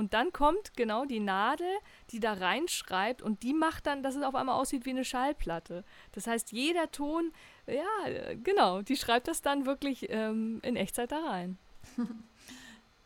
Und 0.00 0.14
dann 0.14 0.32
kommt 0.32 0.76
genau 0.76 1.04
die 1.04 1.20
Nadel, 1.20 1.68
die 2.10 2.20
da 2.20 2.32
reinschreibt 2.32 3.20
und 3.20 3.42
die 3.42 3.52
macht 3.52 3.86
dann, 3.86 4.02
dass 4.02 4.16
es 4.16 4.22
auf 4.22 4.34
einmal 4.34 4.58
aussieht 4.58 4.86
wie 4.86 4.90
eine 4.90 5.04
Schallplatte. 5.04 5.84
Das 6.12 6.26
heißt, 6.26 6.52
jeder 6.52 6.90
Ton 6.90 7.32
ja, 7.66 8.34
genau, 8.42 8.82
die 8.82 8.96
schreibt 8.96 9.28
das 9.28 9.42
dann 9.42 9.66
wirklich 9.66 10.08
ähm, 10.10 10.60
in 10.62 10.76
Echtzeit 10.76 11.12
da 11.12 11.18
rein. 11.18 11.58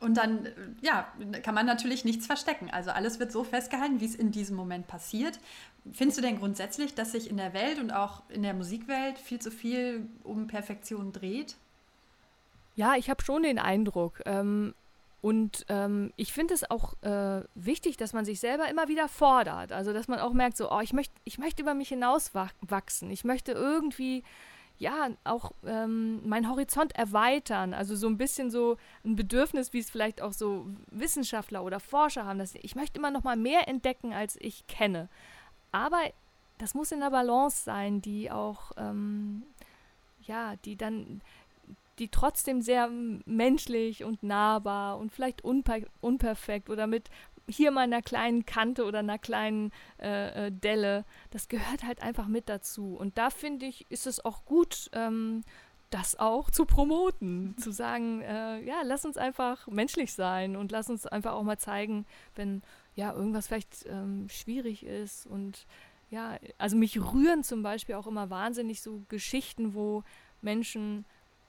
Und 0.00 0.18
dann, 0.18 0.48
ja, 0.82 1.10
kann 1.42 1.54
man 1.54 1.64
natürlich 1.64 2.04
nichts 2.04 2.26
verstecken. 2.26 2.68
Also 2.70 2.90
alles 2.90 3.20
wird 3.20 3.32
so 3.32 3.42
festgehalten, 3.42 4.00
wie 4.00 4.04
es 4.04 4.14
in 4.14 4.32
diesem 4.32 4.54
Moment 4.54 4.86
passiert. 4.86 5.38
Findest 5.92 6.18
du 6.18 6.22
denn 6.22 6.38
grundsätzlich, 6.38 6.94
dass 6.94 7.12
sich 7.12 7.30
in 7.30 7.38
der 7.38 7.54
Welt 7.54 7.78
und 7.78 7.90
auch 7.90 8.22
in 8.28 8.42
der 8.42 8.52
Musikwelt 8.52 9.18
viel 9.18 9.38
zu 9.38 9.50
viel 9.50 10.06
um 10.22 10.46
Perfektion 10.46 11.12
dreht? 11.12 11.56
Ja, 12.76 12.96
ich 12.96 13.08
habe 13.08 13.22
schon 13.24 13.44
den 13.44 13.58
Eindruck. 13.58 14.20
Ähm, 14.26 14.74
und 15.24 15.64
ähm, 15.70 16.12
ich 16.16 16.34
finde 16.34 16.52
es 16.52 16.70
auch 16.70 17.00
äh, 17.00 17.44
wichtig, 17.54 17.96
dass 17.96 18.12
man 18.12 18.26
sich 18.26 18.40
selber 18.40 18.68
immer 18.68 18.88
wieder 18.88 19.08
fordert. 19.08 19.72
Also, 19.72 19.94
dass 19.94 20.06
man 20.06 20.18
auch 20.18 20.34
merkt, 20.34 20.58
so, 20.58 20.70
oh, 20.70 20.80
ich 20.80 20.92
möchte 20.92 21.14
ich 21.24 21.38
möcht 21.38 21.58
über 21.60 21.72
mich 21.72 21.88
hinauswachsen. 21.88 23.08
Ich 23.08 23.24
möchte 23.24 23.52
irgendwie 23.52 24.22
ja, 24.76 25.08
auch 25.24 25.52
ähm, 25.64 26.28
meinen 26.28 26.50
Horizont 26.50 26.94
erweitern. 26.94 27.72
Also 27.72 27.96
so 27.96 28.06
ein 28.06 28.18
bisschen 28.18 28.50
so 28.50 28.76
ein 29.02 29.16
Bedürfnis, 29.16 29.72
wie 29.72 29.78
es 29.78 29.88
vielleicht 29.88 30.20
auch 30.20 30.34
so 30.34 30.66
Wissenschaftler 30.90 31.64
oder 31.64 31.80
Forscher 31.80 32.26
haben. 32.26 32.38
Dass 32.38 32.54
ich 32.56 32.76
möchte 32.76 32.98
immer 32.98 33.10
noch 33.10 33.24
mal 33.24 33.36
mehr 33.36 33.66
entdecken, 33.66 34.12
als 34.12 34.36
ich 34.42 34.66
kenne. 34.66 35.08
Aber 35.72 36.02
das 36.58 36.74
muss 36.74 36.92
in 36.92 37.00
der 37.00 37.10
Balance 37.10 37.64
sein, 37.64 38.02
die 38.02 38.30
auch, 38.30 38.72
ähm, 38.76 39.44
ja, 40.20 40.56
die 40.66 40.76
dann, 40.76 41.22
die 41.98 42.08
trotzdem 42.08 42.62
sehr 42.62 42.88
menschlich 42.88 44.04
und 44.04 44.22
nahbar 44.22 44.98
und 44.98 45.12
vielleicht 45.12 45.44
unper 45.44 45.78
unperfekt 46.00 46.70
oder 46.70 46.86
mit 46.86 47.10
hier 47.48 47.70
mal 47.70 47.82
einer 47.82 48.02
kleinen 48.02 48.46
Kante 48.46 48.84
oder 48.84 49.00
einer 49.00 49.18
kleinen 49.18 49.70
äh, 50.00 50.46
äh, 50.46 50.50
Delle, 50.52 51.04
das 51.30 51.48
gehört 51.48 51.84
halt 51.84 52.02
einfach 52.02 52.26
mit 52.26 52.48
dazu. 52.48 52.96
Und 52.96 53.18
da 53.18 53.30
finde 53.30 53.66
ich, 53.66 53.86
ist 53.90 54.06
es 54.06 54.24
auch 54.24 54.44
gut, 54.44 54.88
ähm, 54.92 55.44
das 55.90 56.18
auch 56.18 56.50
zu 56.50 56.64
promoten, 56.64 57.56
zu 57.58 57.70
sagen, 57.70 58.22
äh, 58.22 58.60
ja, 58.64 58.76
lass 58.82 59.04
uns 59.04 59.16
einfach 59.16 59.66
menschlich 59.68 60.12
sein 60.12 60.56
und 60.56 60.72
lass 60.72 60.88
uns 60.88 61.06
einfach 61.06 61.32
auch 61.32 61.42
mal 61.42 61.58
zeigen, 61.58 62.06
wenn 62.34 62.62
ja 62.94 63.12
irgendwas 63.12 63.48
vielleicht 63.48 63.86
ähm, 63.88 64.28
schwierig 64.28 64.84
ist 64.84 65.26
und 65.26 65.66
ja, 66.10 66.38
also 66.58 66.76
mich 66.76 67.00
rühren 67.00 67.42
zum 67.42 67.62
Beispiel 67.62 67.96
auch 67.96 68.06
immer 68.06 68.30
wahnsinnig 68.30 68.82
so 68.82 69.02
Geschichten, 69.08 69.74
wo 69.74 70.04
Menschen 70.42 71.04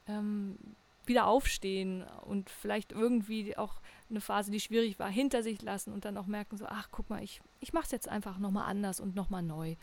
ähm, 0.06 0.56
wieder 1.04 1.26
aufstehen 1.26 2.04
und 2.24 2.50
vielleicht 2.50 2.92
irgendwie 2.92 3.56
auch 3.56 3.80
eine 4.10 4.20
Phase, 4.20 4.50
die 4.50 4.60
schwierig 4.60 4.98
war, 4.98 5.08
hinter 5.08 5.42
sich 5.42 5.62
lassen 5.62 5.92
und 5.92 6.04
dann 6.04 6.16
auch 6.16 6.26
merken 6.26 6.56
so, 6.56 6.66
ach 6.66 6.88
guck 6.90 7.10
mal, 7.10 7.22
ich, 7.22 7.40
ich 7.60 7.72
mache 7.72 7.86
es 7.86 7.92
jetzt 7.92 8.08
einfach 8.08 8.38
nochmal 8.38 8.68
anders 8.68 9.00
und 9.00 9.14
nochmal 9.14 9.42
neu. 9.42 9.76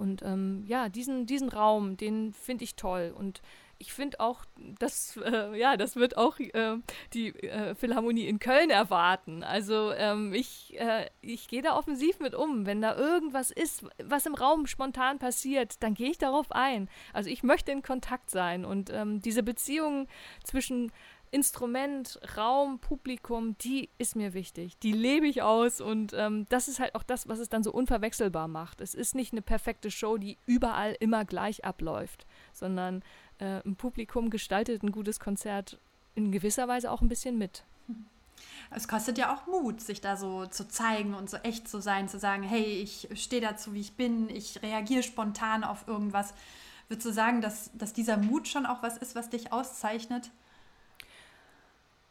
Und 0.00 0.22
ähm, 0.22 0.64
ja, 0.66 0.88
diesen, 0.88 1.26
diesen 1.26 1.50
Raum, 1.50 1.98
den 1.98 2.32
finde 2.32 2.64
ich 2.64 2.74
toll. 2.74 3.14
Und 3.14 3.42
ich 3.76 3.92
finde 3.92 4.18
auch, 4.20 4.46
dass, 4.78 5.18
äh, 5.18 5.58
ja, 5.58 5.76
das 5.76 5.96
wird 5.96 6.16
auch 6.16 6.38
äh, 6.38 6.76
die 7.12 7.28
äh, 7.28 7.74
Philharmonie 7.74 8.26
in 8.26 8.38
Köln 8.38 8.70
erwarten. 8.70 9.42
Also 9.42 9.92
ähm, 9.92 10.32
ich, 10.32 10.78
äh, 10.80 11.10
ich 11.20 11.48
gehe 11.48 11.60
da 11.60 11.76
offensiv 11.76 12.18
mit 12.18 12.34
um. 12.34 12.64
Wenn 12.64 12.80
da 12.80 12.96
irgendwas 12.96 13.50
ist, 13.50 13.84
was 14.02 14.24
im 14.24 14.34
Raum 14.34 14.66
spontan 14.66 15.18
passiert, 15.18 15.82
dann 15.82 15.92
gehe 15.92 16.10
ich 16.10 16.18
darauf 16.18 16.50
ein. 16.50 16.88
Also 17.12 17.28
ich 17.28 17.42
möchte 17.42 17.70
in 17.70 17.82
Kontakt 17.82 18.30
sein. 18.30 18.64
Und 18.64 18.88
ähm, 18.90 19.20
diese 19.20 19.42
Beziehung 19.42 20.08
zwischen 20.44 20.92
Instrument, 21.30 22.18
Raum, 22.36 22.80
Publikum, 22.80 23.56
die 23.58 23.88
ist 23.98 24.16
mir 24.16 24.34
wichtig. 24.34 24.78
Die 24.80 24.92
lebe 24.92 25.26
ich 25.26 25.42
aus 25.42 25.80
und 25.80 26.12
ähm, 26.12 26.46
das 26.48 26.68
ist 26.68 26.80
halt 26.80 26.94
auch 26.94 27.02
das, 27.02 27.28
was 27.28 27.38
es 27.38 27.48
dann 27.48 27.62
so 27.62 27.72
unverwechselbar 27.72 28.48
macht. 28.48 28.80
Es 28.80 28.94
ist 28.94 29.14
nicht 29.14 29.32
eine 29.32 29.42
perfekte 29.42 29.90
Show, 29.90 30.18
die 30.18 30.38
überall 30.46 30.96
immer 30.98 31.24
gleich 31.24 31.64
abläuft, 31.64 32.26
sondern 32.52 33.02
äh, 33.38 33.60
ein 33.64 33.76
Publikum 33.76 34.30
gestaltet 34.30 34.82
ein 34.82 34.92
gutes 34.92 35.20
Konzert 35.20 35.78
in 36.14 36.32
gewisser 36.32 36.66
Weise 36.68 36.90
auch 36.90 37.00
ein 37.00 37.08
bisschen 37.08 37.38
mit. 37.38 37.64
Es 38.70 38.88
kostet 38.88 39.18
ja 39.18 39.34
auch 39.34 39.46
Mut, 39.46 39.82
sich 39.82 40.00
da 40.00 40.16
so 40.16 40.46
zu 40.46 40.66
zeigen 40.66 41.12
und 41.12 41.28
so 41.28 41.36
echt 41.38 41.68
zu 41.68 41.82
sein, 41.82 42.08
zu 42.08 42.18
sagen, 42.18 42.42
hey, 42.42 42.64
ich 42.64 43.08
stehe 43.14 43.42
dazu, 43.42 43.74
wie 43.74 43.80
ich 43.80 43.96
bin, 43.96 44.30
ich 44.30 44.62
reagiere 44.62 45.02
spontan 45.02 45.62
auf 45.62 45.86
irgendwas. 45.86 46.32
Würdest 46.88 47.06
du 47.06 47.12
sagen, 47.12 47.42
dass, 47.42 47.70
dass 47.74 47.92
dieser 47.92 48.16
Mut 48.16 48.48
schon 48.48 48.64
auch 48.64 48.82
was 48.82 48.96
ist, 48.96 49.14
was 49.14 49.28
dich 49.28 49.52
auszeichnet? 49.52 50.30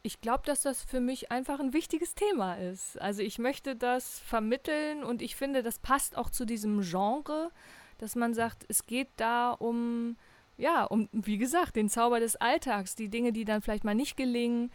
Ich 0.02 0.22
glaube, 0.22 0.44
dass 0.46 0.62
das 0.62 0.82
für 0.82 1.00
mich 1.00 1.32
einfach 1.32 1.60
ein 1.60 1.74
wichtiges 1.74 2.16
Thema 2.16 2.56
ist. 2.56 3.00
Also 3.02 3.22
ich 3.22 3.38
möchte 3.38 3.76
das 3.76 4.20
vermitteln 4.20 5.04
und 5.04 5.22
ich 5.22 5.36
finde, 5.36 5.62
das 5.62 5.80
passt 5.80 6.18
auch 6.18 6.30
zu 6.30 6.46
diesem 6.46 6.82
Genre, 6.82 7.52
dass 7.98 8.16
man 8.16 8.34
sagt, 8.34 8.66
es 8.70 8.86
geht 8.86 9.10
da 9.18 9.52
um, 9.52 10.16
ja, 10.58 10.86
um, 10.86 11.10
wie 11.12 11.38
gesagt, 11.38 11.76
den 11.76 11.90
Zauber 11.90 12.20
des 12.20 12.38
Alltags, 12.38 12.96
die 12.96 13.10
Dinge, 13.10 13.34
die 13.34 13.44
dann 13.44 13.62
vielleicht 13.62 13.84
mal 13.84 13.96
nicht 13.96 14.16
gelingen 14.16 14.72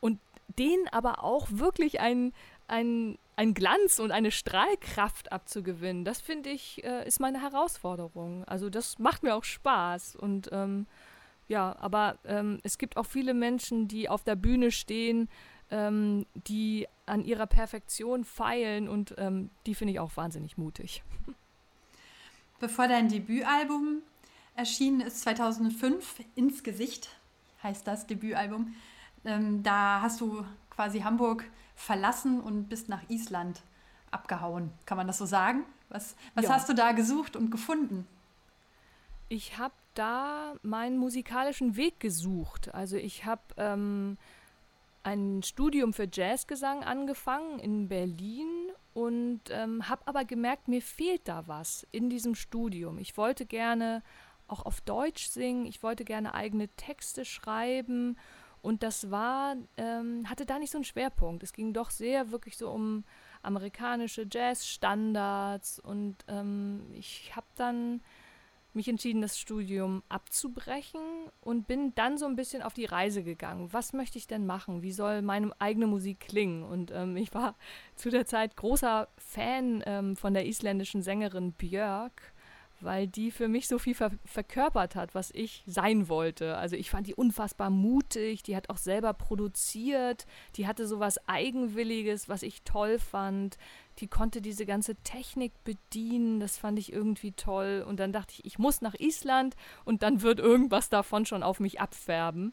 und 0.00 0.20
denen 0.58 0.86
aber 0.88 1.24
auch 1.24 1.48
wirklich 1.50 2.00
ein, 2.00 2.32
ein, 2.68 3.18
ein 3.34 3.54
Glanz 3.54 3.98
und 3.98 4.12
eine 4.12 4.30
Strahlkraft 4.30 5.32
abzugewinnen. 5.32 6.04
Das 6.04 6.20
finde 6.20 6.50
ich, 6.50 6.84
äh, 6.84 7.06
ist 7.06 7.18
meine 7.18 7.42
Herausforderung. 7.42 8.44
Also 8.44 8.70
das 8.70 8.98
macht 9.00 9.24
mir 9.24 9.34
auch 9.34 9.44
Spaß 9.44 10.14
und 10.14 10.50
ähm, 10.52 10.86
ja, 11.48 11.74
aber 11.78 12.18
ähm, 12.24 12.60
es 12.62 12.78
gibt 12.78 12.96
auch 12.96 13.06
viele 13.06 13.34
Menschen, 13.34 13.88
die 13.88 14.08
auf 14.08 14.22
der 14.22 14.36
Bühne 14.36 14.70
stehen, 14.70 15.28
ähm, 15.70 16.26
die 16.34 16.86
an 17.06 17.24
ihrer 17.24 17.46
Perfektion 17.46 18.24
feilen 18.24 18.88
und 18.88 19.14
ähm, 19.18 19.50
die 19.66 19.74
finde 19.74 19.92
ich 19.92 20.00
auch 20.00 20.16
wahnsinnig 20.16 20.58
mutig. 20.58 21.02
Bevor 22.60 22.86
dein 22.88 23.08
Debütalbum 23.08 24.02
erschienen 24.54 25.00
ist, 25.00 25.20
2005, 25.22 26.20
Ins 26.34 26.62
Gesicht 26.62 27.08
heißt 27.62 27.86
das 27.86 28.06
Debütalbum, 28.06 28.74
ähm, 29.24 29.62
da 29.62 30.00
hast 30.02 30.20
du 30.20 30.44
quasi 30.70 31.00
Hamburg 31.00 31.44
verlassen 31.76 32.40
und 32.40 32.68
bist 32.68 32.88
nach 32.88 33.08
Island 33.08 33.62
abgehauen. 34.10 34.70
Kann 34.84 34.96
man 34.96 35.06
das 35.06 35.18
so 35.18 35.26
sagen? 35.26 35.64
Was, 35.88 36.14
was 36.34 36.44
ja. 36.44 36.50
hast 36.50 36.68
du 36.68 36.74
da 36.74 36.92
gesucht 36.92 37.36
und 37.36 37.50
gefunden? 37.50 38.06
Ich 39.28 39.58
habe 39.58 39.74
da 39.98 40.54
meinen 40.62 40.98
musikalischen 40.98 41.76
Weg 41.76 42.00
gesucht. 42.00 42.72
Also 42.74 42.96
ich 42.96 43.24
habe 43.24 43.42
ähm, 43.56 44.16
ein 45.02 45.42
Studium 45.42 45.92
für 45.92 46.08
Jazzgesang 46.10 46.84
angefangen 46.84 47.58
in 47.58 47.88
Berlin 47.88 48.46
und 48.94 49.40
ähm, 49.50 49.88
habe 49.88 50.06
aber 50.06 50.24
gemerkt, 50.24 50.68
mir 50.68 50.82
fehlt 50.82 51.26
da 51.26 51.46
was 51.46 51.86
in 51.90 52.10
diesem 52.10 52.34
Studium. 52.34 52.98
Ich 52.98 53.16
wollte 53.16 53.46
gerne 53.46 54.02
auch 54.46 54.64
auf 54.64 54.80
Deutsch 54.80 55.28
singen, 55.28 55.66
ich 55.66 55.82
wollte 55.82 56.04
gerne 56.04 56.34
eigene 56.34 56.68
Texte 56.68 57.24
schreiben 57.24 58.16
und 58.62 58.82
das 58.82 59.10
war, 59.10 59.56
ähm, 59.76 60.28
hatte 60.28 60.46
da 60.46 60.58
nicht 60.58 60.70
so 60.70 60.78
einen 60.78 60.84
Schwerpunkt. 60.84 61.42
Es 61.42 61.52
ging 61.52 61.72
doch 61.72 61.90
sehr 61.90 62.30
wirklich 62.30 62.56
so 62.56 62.70
um 62.70 63.04
amerikanische 63.42 64.26
Jazzstandards 64.30 65.78
und 65.78 66.16
ähm, 66.28 66.82
ich 66.94 67.34
habe 67.36 67.46
dann 67.56 68.00
mich 68.78 68.88
entschieden, 68.88 69.20
das 69.20 69.38
Studium 69.38 70.02
abzubrechen 70.08 71.00
und 71.40 71.66
bin 71.66 71.94
dann 71.94 72.16
so 72.16 72.26
ein 72.26 72.36
bisschen 72.36 72.62
auf 72.62 72.72
die 72.72 72.86
Reise 72.86 73.22
gegangen. 73.22 73.72
Was 73.72 73.92
möchte 73.92 74.18
ich 74.18 74.26
denn 74.26 74.46
machen? 74.46 74.82
Wie 74.82 74.92
soll 74.92 75.20
meine 75.20 75.50
eigene 75.58 75.86
Musik 75.86 76.20
klingen? 76.20 76.62
Und 76.62 76.90
ähm, 76.92 77.16
ich 77.16 77.34
war 77.34 77.56
zu 77.96 78.08
der 78.08 78.24
Zeit 78.24 78.56
großer 78.56 79.08
Fan 79.18 79.82
ähm, 79.84 80.16
von 80.16 80.32
der 80.32 80.46
isländischen 80.46 81.02
Sängerin 81.02 81.52
Björk 81.52 82.32
weil 82.80 83.06
die 83.06 83.30
für 83.30 83.48
mich 83.48 83.68
so 83.68 83.78
viel 83.78 83.94
ver 83.94 84.10
verkörpert 84.24 84.94
hat, 84.94 85.14
was 85.14 85.30
ich 85.32 85.62
sein 85.66 86.08
wollte. 86.08 86.56
Also 86.56 86.76
ich 86.76 86.90
fand 86.90 87.06
die 87.06 87.14
unfassbar 87.14 87.70
mutig, 87.70 88.42
die 88.42 88.56
hat 88.56 88.70
auch 88.70 88.76
selber 88.76 89.12
produziert, 89.12 90.26
die 90.56 90.66
hatte 90.66 90.86
so 90.86 91.00
was 91.00 91.28
Eigenwilliges, 91.28 92.28
was 92.28 92.42
ich 92.42 92.62
toll 92.62 92.98
fand. 92.98 93.58
Die 93.98 94.08
konnte 94.08 94.40
diese 94.40 94.64
ganze 94.64 94.94
Technik 94.96 95.52
bedienen, 95.64 96.40
das 96.40 96.56
fand 96.56 96.78
ich 96.78 96.92
irgendwie 96.92 97.32
toll. 97.32 97.84
Und 97.86 97.98
dann 97.98 98.12
dachte 98.12 98.34
ich, 98.34 98.44
ich 98.44 98.58
muss 98.58 98.80
nach 98.80 98.94
Island 98.94 99.56
und 99.84 100.02
dann 100.02 100.22
wird 100.22 100.38
irgendwas 100.38 100.88
davon 100.88 101.26
schon 101.26 101.42
auf 101.42 101.58
mich 101.60 101.80
abfärben. 101.80 102.52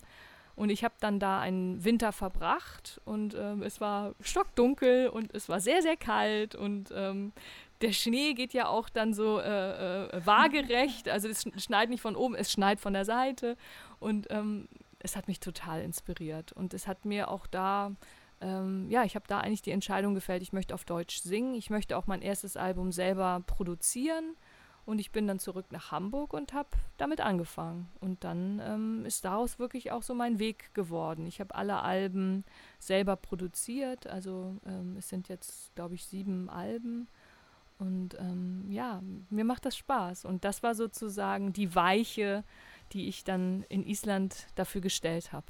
Und 0.56 0.70
ich 0.70 0.86
habe 0.86 0.96
dann 1.02 1.20
da 1.20 1.40
einen 1.40 1.84
Winter 1.84 2.14
verbracht 2.14 3.02
und 3.04 3.36
ähm, 3.38 3.62
es 3.62 3.82
war 3.82 4.16
stockdunkel 4.22 5.10
und 5.10 5.36
es 5.36 5.50
war 5.50 5.60
sehr, 5.60 5.82
sehr 5.82 5.98
kalt 5.98 6.56
und 6.56 6.94
ähm, 6.96 7.34
der 7.82 7.92
Schnee 7.92 8.34
geht 8.34 8.54
ja 8.54 8.68
auch 8.68 8.90
dann 8.90 9.14
so 9.14 9.40
äh, 9.40 10.06
äh, 10.06 10.26
waagerecht. 10.26 11.10
Also 11.10 11.28
es 11.28 11.46
schneit 11.58 11.90
nicht 11.90 12.02
von 12.02 12.16
oben, 12.16 12.36
es 12.36 12.52
schneit 12.52 12.80
von 12.80 12.94
der 12.94 13.06
Seite. 13.06 13.58
Und 14.00 14.28
ähm, 14.30 14.68
es 15.00 15.16
hat 15.16 15.28
mich 15.28 15.40
total 15.40 15.82
inspiriert. 15.82 16.52
Und 16.54 16.74
es 16.74 16.88
hat 16.88 17.06
mir 17.06 17.30
auch 17.30 17.48
da, 17.48 17.92
ähm, 18.42 18.90
ja, 18.90 19.04
ich 19.04 19.16
habe 19.16 19.26
da 19.28 19.40
eigentlich 19.40 19.62
die 19.62 19.72
Entscheidung 19.72 20.16
gefällt, 20.16 20.42
ich 20.42 20.54
möchte 20.54 20.74
auf 20.74 20.86
Deutsch 20.86 21.20
singen. 21.20 21.54
Ich 21.54 21.70
möchte 21.70 21.98
auch 21.98 22.08
mein 22.08 22.22
erstes 22.22 22.58
Album 22.58 22.92
selber 22.92 23.42
produzieren. 23.46 24.36
Und 24.86 25.00
ich 25.00 25.12
bin 25.12 25.26
dann 25.26 25.40
zurück 25.40 25.66
nach 25.72 25.92
Hamburg 25.92 26.32
und 26.34 26.54
habe 26.54 26.70
damit 26.98 27.20
angefangen. 27.20 27.90
Und 28.02 28.24
dann 28.24 28.62
ähm, 28.64 29.06
ist 29.06 29.26
daraus 29.26 29.58
wirklich 29.58 29.92
auch 29.92 30.04
so 30.04 30.14
mein 30.14 30.38
Weg 30.38 30.74
geworden. 30.76 31.26
Ich 31.26 31.40
habe 31.40 31.56
alle 31.56 31.82
Alben 31.82 32.46
selber 32.78 33.16
produziert. 33.16 34.06
Also 34.06 34.56
ähm, 34.66 34.96
es 34.98 35.10
sind 35.10 35.28
jetzt, 35.28 35.74
glaube 35.76 35.96
ich, 35.96 36.06
sieben 36.06 36.50
Alben. 36.50 37.08
Und 37.78 38.16
ähm, 38.20 38.66
ja, 38.70 39.02
mir 39.30 39.44
macht 39.44 39.66
das 39.66 39.76
Spaß. 39.76 40.26
Und 40.26 40.46
das 40.46 40.64
war 40.64 40.76
sozusagen 40.76 41.54
die 41.54 41.76
Weiche, 41.76 42.44
die 42.94 43.08
ich 43.08 43.24
dann 43.24 43.66
in 43.70 43.86
Island 43.86 44.48
dafür 44.56 44.82
gestellt 44.82 45.34
habe. 45.34 45.48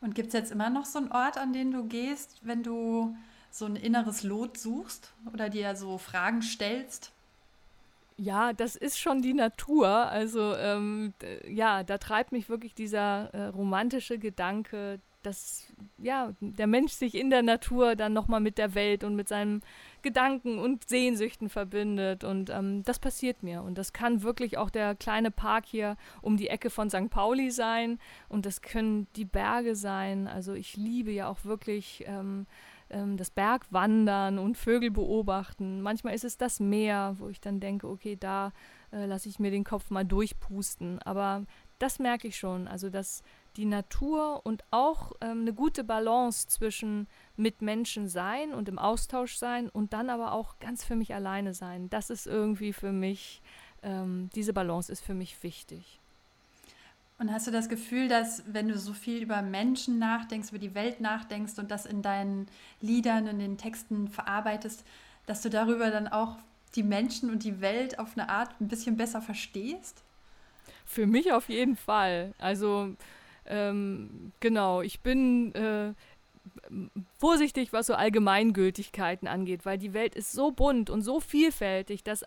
Und 0.00 0.14
gibt 0.14 0.28
es 0.28 0.34
jetzt 0.34 0.52
immer 0.52 0.70
noch 0.70 0.86
so 0.86 0.98
einen 0.98 1.12
Ort, 1.12 1.36
an 1.36 1.52
den 1.52 1.70
du 1.72 1.84
gehst, 1.84 2.40
wenn 2.42 2.62
du 2.62 3.14
so 3.50 3.66
ein 3.66 3.76
inneres 3.76 4.22
Lot 4.22 4.56
suchst 4.56 5.12
oder 5.32 5.50
dir 5.50 5.76
so 5.76 5.98
Fragen 5.98 6.42
stellst? 6.42 7.12
Ja, 8.16 8.52
das 8.52 8.76
ist 8.76 8.98
schon 8.98 9.22
die 9.22 9.34
Natur. 9.34 9.88
Also 9.88 10.54
ähm, 10.56 11.12
ja, 11.48 11.82
da 11.82 11.98
treibt 11.98 12.32
mich 12.32 12.48
wirklich 12.48 12.74
dieser 12.74 13.32
äh, 13.34 13.46
romantische 13.46 14.18
Gedanke, 14.18 15.00
dass 15.22 15.72
ja 15.98 16.32
der 16.40 16.66
Mensch 16.66 16.92
sich 16.92 17.14
in 17.14 17.30
der 17.30 17.42
Natur 17.42 17.96
dann 17.96 18.12
nochmal 18.12 18.40
mit 18.40 18.58
der 18.58 18.74
Welt 18.74 19.04
und 19.04 19.16
mit 19.16 19.28
seinem 19.28 19.60
Gedanken 20.02 20.58
und 20.58 20.88
Sehnsüchten 20.88 21.48
verbindet. 21.48 22.24
Und 22.24 22.50
ähm, 22.50 22.82
das 22.84 22.98
passiert 22.98 23.42
mir. 23.42 23.62
Und 23.62 23.76
das 23.76 23.92
kann 23.92 24.22
wirklich 24.22 24.58
auch 24.58 24.70
der 24.70 24.94
kleine 24.94 25.30
Park 25.30 25.66
hier 25.66 25.96
um 26.22 26.36
die 26.36 26.48
Ecke 26.48 26.70
von 26.70 26.90
St. 26.90 27.10
Pauli 27.10 27.50
sein. 27.50 27.98
Und 28.28 28.46
das 28.46 28.62
können 28.62 29.06
die 29.16 29.24
Berge 29.24 29.76
sein. 29.76 30.26
Also 30.26 30.54
ich 30.54 30.76
liebe 30.76 31.10
ja 31.10 31.28
auch 31.28 31.44
wirklich 31.44 32.04
ähm, 32.06 32.46
ähm, 32.90 33.16
das 33.16 33.30
Bergwandern 33.30 34.38
und 34.38 34.56
Vögel 34.56 34.90
beobachten. 34.90 35.80
Manchmal 35.80 36.14
ist 36.14 36.24
es 36.24 36.36
das 36.36 36.60
Meer, 36.60 37.16
wo 37.18 37.28
ich 37.28 37.40
dann 37.40 37.60
denke, 37.60 37.88
okay, 37.88 38.16
da 38.16 38.52
äh, 38.92 39.06
lasse 39.06 39.28
ich 39.28 39.38
mir 39.38 39.50
den 39.50 39.64
Kopf 39.64 39.90
mal 39.90 40.04
durchpusten. 40.04 40.98
Aber 41.02 41.44
das 41.78 41.98
merke 41.98 42.28
ich 42.28 42.36
schon. 42.36 42.68
Also 42.68 42.90
dass 42.90 43.22
die 43.60 43.66
Natur 43.66 44.40
und 44.44 44.64
auch 44.70 45.12
ähm, 45.20 45.42
eine 45.42 45.52
gute 45.52 45.84
Balance 45.84 46.48
zwischen 46.48 47.06
mit 47.36 47.60
Menschen 47.60 48.08
sein 48.08 48.54
und 48.54 48.70
im 48.70 48.78
Austausch 48.78 49.36
sein 49.36 49.68
und 49.68 49.92
dann 49.92 50.08
aber 50.08 50.32
auch 50.32 50.58
ganz 50.60 50.82
für 50.82 50.96
mich 50.96 51.14
alleine 51.14 51.52
sein. 51.52 51.90
Das 51.90 52.08
ist 52.08 52.26
irgendwie 52.26 52.72
für 52.72 52.90
mich, 52.90 53.42
ähm, 53.82 54.30
diese 54.34 54.54
Balance 54.54 54.90
ist 54.90 55.04
für 55.04 55.12
mich 55.12 55.42
wichtig. 55.42 56.00
Und 57.18 57.30
hast 57.30 57.46
du 57.46 57.50
das 57.50 57.68
Gefühl, 57.68 58.08
dass 58.08 58.44
wenn 58.46 58.68
du 58.68 58.78
so 58.78 58.94
viel 58.94 59.22
über 59.22 59.42
Menschen 59.42 59.98
nachdenkst, 59.98 60.48
über 60.48 60.58
die 60.58 60.74
Welt 60.74 61.02
nachdenkst 61.02 61.58
und 61.58 61.70
das 61.70 61.84
in 61.84 62.00
deinen 62.00 62.48
Liedern, 62.80 63.26
in 63.26 63.38
den 63.38 63.58
Texten 63.58 64.08
verarbeitest, 64.08 64.86
dass 65.26 65.42
du 65.42 65.50
darüber 65.50 65.90
dann 65.90 66.08
auch 66.08 66.38
die 66.76 66.82
Menschen 66.82 67.28
und 67.28 67.44
die 67.44 67.60
Welt 67.60 67.98
auf 67.98 68.16
eine 68.16 68.30
Art 68.30 68.58
ein 68.58 68.68
bisschen 68.68 68.96
besser 68.96 69.20
verstehst? 69.20 70.02
Für 70.86 71.06
mich 71.06 71.30
auf 71.34 71.50
jeden 71.50 71.76
Fall. 71.76 72.32
Also 72.38 72.96
ähm, 73.50 74.32
genau, 74.40 74.80
ich 74.80 75.00
bin 75.00 75.54
äh, 75.54 75.92
vorsichtig, 77.18 77.72
was 77.72 77.86
so 77.86 77.94
Allgemeingültigkeiten 77.94 79.28
angeht, 79.28 79.66
weil 79.66 79.78
die 79.78 79.92
Welt 79.92 80.14
ist 80.14 80.32
so 80.32 80.52
bunt 80.52 80.90
und 80.90 81.02
so 81.02 81.20
vielfältig, 81.20 82.02
dass, 82.02 82.24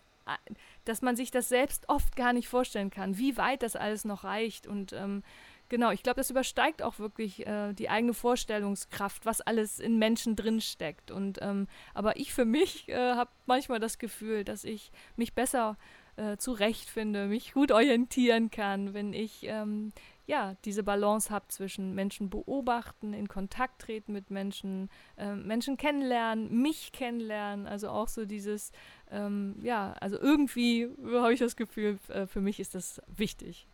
dass 0.85 1.01
man 1.01 1.15
sich 1.15 1.31
das 1.31 1.49
selbst 1.49 1.89
oft 1.89 2.15
gar 2.15 2.33
nicht 2.33 2.47
vorstellen 2.47 2.89
kann, 2.89 3.17
wie 3.17 3.37
weit 3.37 3.63
das 3.63 3.75
alles 3.75 4.05
noch 4.05 4.23
reicht. 4.23 4.67
Und 4.67 4.93
ähm, 4.93 5.23
genau, 5.69 5.91
ich 5.91 6.03
glaube, 6.03 6.17
das 6.17 6.29
übersteigt 6.29 6.81
auch 6.81 6.99
wirklich 6.99 7.47
äh, 7.47 7.73
die 7.73 7.89
eigene 7.89 8.13
Vorstellungskraft, 8.13 9.25
was 9.25 9.41
alles 9.41 9.79
in 9.79 9.97
Menschen 9.97 10.35
drinsteckt. 10.35 11.11
Und 11.11 11.39
ähm, 11.41 11.67
aber 11.93 12.17
ich 12.17 12.33
für 12.33 12.45
mich 12.45 12.89
äh, 12.89 13.15
habe 13.15 13.31
manchmal 13.45 13.79
das 13.79 13.97
Gefühl, 13.97 14.43
dass 14.43 14.63
ich 14.63 14.91
mich 15.15 15.33
besser 15.33 15.77
äh, 16.15 16.37
zurechtfinde, 16.37 17.27
mich 17.27 17.53
gut 17.53 17.71
orientieren 17.71 18.51
kann, 18.51 18.93
wenn 18.93 19.13
ich 19.13 19.45
ähm, 19.47 19.91
ja, 20.25 20.55
diese 20.63 20.83
Balance 20.83 21.29
habe 21.29 21.47
zwischen 21.49 21.93
Menschen 21.93 22.29
beobachten, 22.29 23.13
in 23.13 23.27
Kontakt 23.27 23.81
treten 23.81 24.13
mit 24.13 24.31
Menschen, 24.31 24.89
äh, 25.17 25.35
Menschen 25.35 25.77
kennenlernen, 25.77 26.61
mich 26.61 26.91
kennenlernen, 26.91 27.67
also 27.67 27.89
auch 27.89 28.07
so 28.07 28.25
dieses, 28.25 28.71
ähm, 29.11 29.55
ja, 29.61 29.93
also 29.99 30.17
irgendwie 30.17 30.89
habe 31.13 31.33
ich 31.33 31.39
das 31.39 31.55
Gefühl, 31.55 31.99
äh, 32.07 32.25
für 32.25 32.41
mich 32.41 32.59
ist 32.59 32.75
das 32.75 33.01
wichtig. 33.07 33.67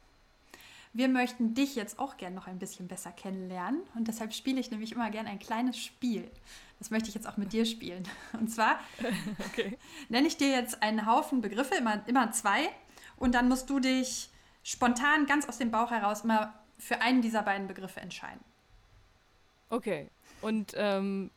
Wir 0.91 1.07
möchten 1.07 1.53
dich 1.53 1.75
jetzt 1.75 1.99
auch 1.99 2.17
gerne 2.17 2.35
noch 2.35 2.47
ein 2.47 2.57
bisschen 2.57 2.87
besser 2.87 3.11
kennenlernen 3.11 3.81
und 3.93 4.07
deshalb 4.07 4.33
spiele 4.33 4.59
ich 4.59 4.71
nämlich 4.71 4.91
immer 4.91 5.11
gerne 5.11 5.29
ein 5.29 5.37
kleines 5.37 5.77
Spiel. 5.77 6.31
Das 6.79 6.89
möchte 6.89 7.09
ich 7.09 7.15
jetzt 7.15 7.27
auch 7.27 7.37
mit 7.37 7.53
dir 7.53 7.65
spielen. 7.65 8.07
Und 8.33 8.49
zwar 8.49 8.79
okay. 9.51 9.77
nenne 10.09 10.27
ich 10.27 10.37
dir 10.37 10.49
jetzt 10.49 10.81
einen 10.81 11.05
Haufen 11.05 11.41
Begriffe, 11.41 11.75
immer, 11.75 12.01
immer 12.07 12.31
zwei, 12.31 12.69
und 13.17 13.35
dann 13.35 13.49
musst 13.49 13.69
du 13.69 13.79
dich 13.79 14.31
spontan 14.69 15.25
ganz 15.25 15.49
aus 15.49 15.57
dem 15.57 15.71
Bauch 15.71 15.89
heraus 15.89 16.21
immer 16.23 16.53
für 16.77 17.01
einen 17.01 17.21
dieser 17.23 17.41
beiden 17.41 17.67
Begriffe 17.67 18.01
entscheiden. 18.01 18.39
Okay. 19.69 20.09
Und 20.41 20.73
ähm, 20.77 21.31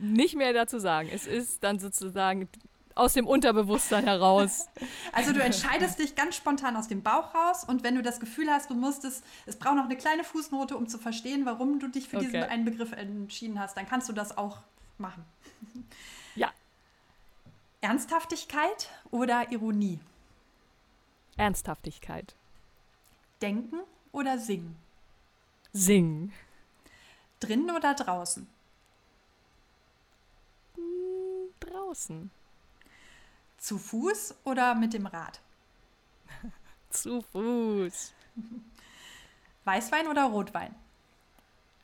nicht 0.00 0.36
mehr 0.36 0.54
dazu 0.54 0.78
sagen. 0.78 1.10
Es 1.12 1.26
ist 1.26 1.62
dann 1.62 1.78
sozusagen 1.78 2.48
aus 2.94 3.12
dem 3.12 3.26
Unterbewusstsein 3.26 4.04
heraus. 4.04 4.68
Also 5.12 5.34
du 5.34 5.42
entscheidest 5.42 5.98
dich 5.98 6.14
ganz 6.14 6.36
spontan 6.36 6.74
aus 6.74 6.88
dem 6.88 7.02
Bauch 7.02 7.34
raus 7.34 7.64
und 7.64 7.82
wenn 7.82 7.94
du 7.94 8.02
das 8.02 8.18
Gefühl 8.18 8.50
hast, 8.50 8.70
du 8.70 8.74
musst 8.74 9.04
es, 9.04 9.22
es 9.44 9.56
braucht 9.56 9.76
noch 9.76 9.84
eine 9.84 9.96
kleine 9.96 10.24
Fußnote, 10.24 10.74
um 10.74 10.88
zu 10.88 10.96
verstehen, 10.96 11.44
warum 11.44 11.78
du 11.78 11.88
dich 11.88 12.08
für 12.08 12.16
okay. 12.16 12.26
diesen 12.26 12.42
einen 12.44 12.64
Begriff 12.64 12.92
entschieden 12.92 13.60
hast, 13.60 13.76
dann 13.76 13.86
kannst 13.86 14.08
du 14.08 14.14
das 14.14 14.36
auch 14.36 14.58
machen. 14.98 15.24
Ja. 16.34 16.50
Ernsthaftigkeit 17.82 18.88
oder 19.10 19.52
Ironie? 19.52 20.00
Ernsthaftigkeit. 21.36 22.34
Denken 23.42 23.80
oder 24.12 24.38
singen? 24.38 24.76
Singen. 25.72 26.32
Drinnen 27.40 27.70
oder 27.74 27.94
draußen? 27.94 28.46
Hm, 30.76 31.50
draußen. 31.58 32.30
Zu 33.58 33.78
Fuß 33.78 34.36
oder 34.44 34.74
mit 34.76 34.94
dem 34.94 35.06
Rad? 35.06 35.40
Zu 36.90 37.22
Fuß. 37.22 38.12
Weißwein 39.64 40.06
oder 40.06 40.24
Rotwein? 40.26 40.74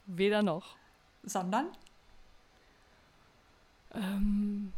Weder 0.07 0.43
noch. 0.43 0.77
Sondern? 1.25 1.69
Ähm, 3.93 4.73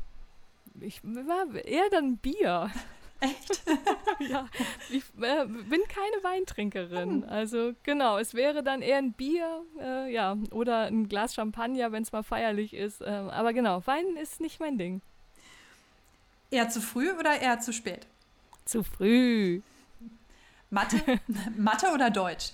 ich 0.80 1.02
war 1.04 1.54
eher 1.54 1.90
dann 1.90 2.16
Bier. 2.16 2.70
Echt? 3.20 3.62
ja, 4.20 4.48
ich 4.88 5.04
äh, 5.20 5.44
bin 5.44 5.80
keine 5.88 6.22
Weintrinkerin. 6.22 7.22
Hm. 7.22 7.28
Also 7.28 7.72
genau, 7.82 8.18
es 8.18 8.34
wäre 8.34 8.62
dann 8.62 8.82
eher 8.82 8.98
ein 8.98 9.12
Bier, 9.12 9.62
äh, 9.78 10.12
ja, 10.12 10.36
oder 10.52 10.84
ein 10.84 11.08
Glas 11.08 11.34
Champagner, 11.34 11.92
wenn 11.92 12.02
es 12.02 12.12
mal 12.12 12.22
feierlich 12.22 12.74
ist. 12.74 13.02
Äh, 13.02 13.10
aber 13.10 13.52
genau, 13.52 13.86
Wein 13.86 14.16
ist 14.16 14.40
nicht 14.40 14.60
mein 14.60 14.78
Ding. 14.78 15.02
Eher 16.50 16.68
zu 16.68 16.80
früh 16.80 17.12
oder 17.12 17.38
eher 17.40 17.60
zu 17.60 17.72
spät? 17.72 18.06
Zu 18.64 18.82
früh. 18.82 19.60
Mathe, 20.70 21.00
Mathe 21.56 21.92
oder 21.92 22.10
Deutsch? 22.10 22.52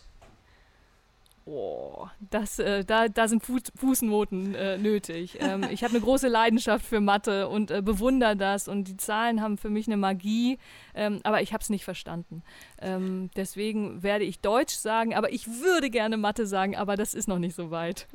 Oh, 1.48 2.08
das, 2.18 2.58
äh, 2.58 2.84
da, 2.84 3.06
da 3.06 3.28
sind 3.28 3.44
Fuß, 3.44 3.62
Fußnoten 3.76 4.56
äh, 4.56 4.78
nötig. 4.78 5.38
Ähm, 5.40 5.62
ich 5.70 5.84
habe 5.84 5.94
eine 5.94 6.02
große 6.02 6.26
Leidenschaft 6.26 6.84
für 6.84 7.00
Mathe 7.00 7.48
und 7.48 7.70
äh, 7.70 7.82
bewundere 7.82 8.36
das 8.36 8.66
und 8.66 8.88
die 8.88 8.96
Zahlen 8.96 9.40
haben 9.40 9.56
für 9.56 9.70
mich 9.70 9.86
eine 9.86 9.96
Magie, 9.96 10.58
ähm, 10.92 11.20
aber 11.22 11.42
ich 11.42 11.52
habe 11.52 11.62
es 11.62 11.70
nicht 11.70 11.84
verstanden. 11.84 12.42
Ähm, 12.82 13.30
deswegen 13.36 14.02
werde 14.02 14.24
ich 14.24 14.40
Deutsch 14.40 14.74
sagen, 14.74 15.14
aber 15.14 15.32
ich 15.32 15.46
würde 15.46 15.88
gerne 15.88 16.16
Mathe 16.16 16.48
sagen, 16.48 16.74
aber 16.74 16.96
das 16.96 17.14
ist 17.14 17.28
noch 17.28 17.38
nicht 17.38 17.54
so 17.54 17.70
weit. 17.70 18.08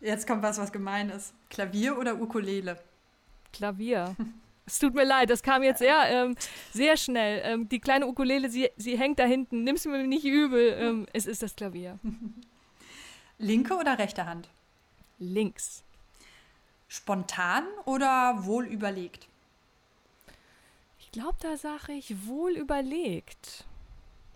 Jetzt 0.00 0.26
kommt 0.26 0.42
was, 0.42 0.56
was 0.56 0.72
gemein 0.72 1.10
ist. 1.10 1.34
Klavier 1.50 1.98
oder 1.98 2.18
Ukulele? 2.18 2.78
Klavier. 3.52 4.16
Es 4.70 4.78
tut 4.78 4.94
mir 4.94 5.04
leid, 5.04 5.30
das 5.30 5.42
kam 5.42 5.64
jetzt 5.64 5.80
sehr, 5.80 5.98
ähm, 6.08 6.36
sehr 6.72 6.96
schnell. 6.96 7.42
Ähm, 7.44 7.68
die 7.68 7.80
kleine 7.80 8.06
Ukulele, 8.06 8.48
sie, 8.48 8.70
sie 8.76 8.96
hängt 8.96 9.18
da 9.18 9.24
hinten. 9.24 9.64
Nimm's 9.64 9.84
mir 9.84 10.06
nicht 10.06 10.24
übel. 10.24 10.76
Ähm, 10.78 11.06
es 11.12 11.26
ist 11.26 11.42
das 11.42 11.56
Klavier. 11.56 11.98
Linke 13.38 13.74
oder 13.74 13.98
rechte 13.98 14.26
Hand? 14.26 14.48
Links. 15.18 15.82
Spontan 16.86 17.64
oder 17.84 18.44
wohl 18.44 18.64
überlegt? 18.64 19.26
Ich 21.00 21.10
glaube, 21.10 21.36
da 21.40 21.56
sage 21.56 21.92
ich 21.92 22.26
wohl 22.28 22.52
überlegt. 22.52 23.64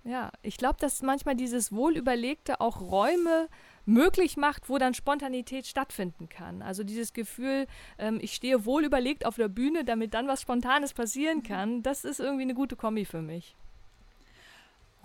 Ja, 0.03 0.33
ich 0.42 0.57
glaube, 0.57 0.79
dass 0.81 1.01
manchmal 1.03 1.37
dieses 1.37 1.73
Wohlüberlegte 1.73 2.61
auch 2.61 2.81
Räume 2.81 3.49
möglich 3.87 4.37
macht, 4.37 4.68
wo 4.68 4.79
dann 4.79 4.94
Spontanität 4.94 5.66
stattfinden 5.66 6.29
kann. 6.29 6.62
Also 6.62 6.85
dieses 6.85 7.12
Gefühl, 7.12 7.66
ähm, 7.99 8.18
ich 8.20 8.35
stehe 8.35 8.64
wohl 8.64 8.85
überlegt 8.85 9.27
auf 9.27 9.37
der 9.37 9.49
Bühne, 9.49 9.85
damit 9.85 10.14
dann 10.14 10.29
was 10.29 10.42
Spontanes 10.42 10.94
passieren 10.94 11.42
kann, 11.42 11.83
das 11.83 12.05
ist 12.05 12.20
irgendwie 12.20 12.42
eine 12.42 12.55
gute 12.55 12.77
Kombi 12.77 13.05
für 13.05 13.23
mich. 13.23 13.57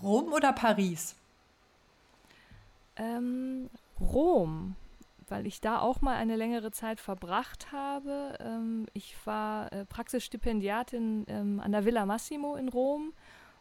Rom 0.02 0.32
oder 0.32 0.54
Paris? 0.54 1.15
Ähm, 2.96 3.70
Rom, 4.00 4.76
weil 5.28 5.46
ich 5.46 5.62
da 5.62 5.80
auch 5.80 6.02
mal 6.02 6.15
eine 6.15 6.36
längere 6.36 6.72
Zeit 6.72 7.00
verbracht 7.00 7.72
habe. 7.72 8.38
Ähm, 8.39 8.88
ich 8.94 9.15
war 9.26 9.72
äh, 9.74 9.86
Praxisstipendiatin 9.86 11.26
ähm, 11.28 11.60
an 11.60 11.72
der 11.72 11.86
Villa 11.86 12.06
Massimo 12.06 12.56
in 12.56 12.70
Rom 12.70 13.13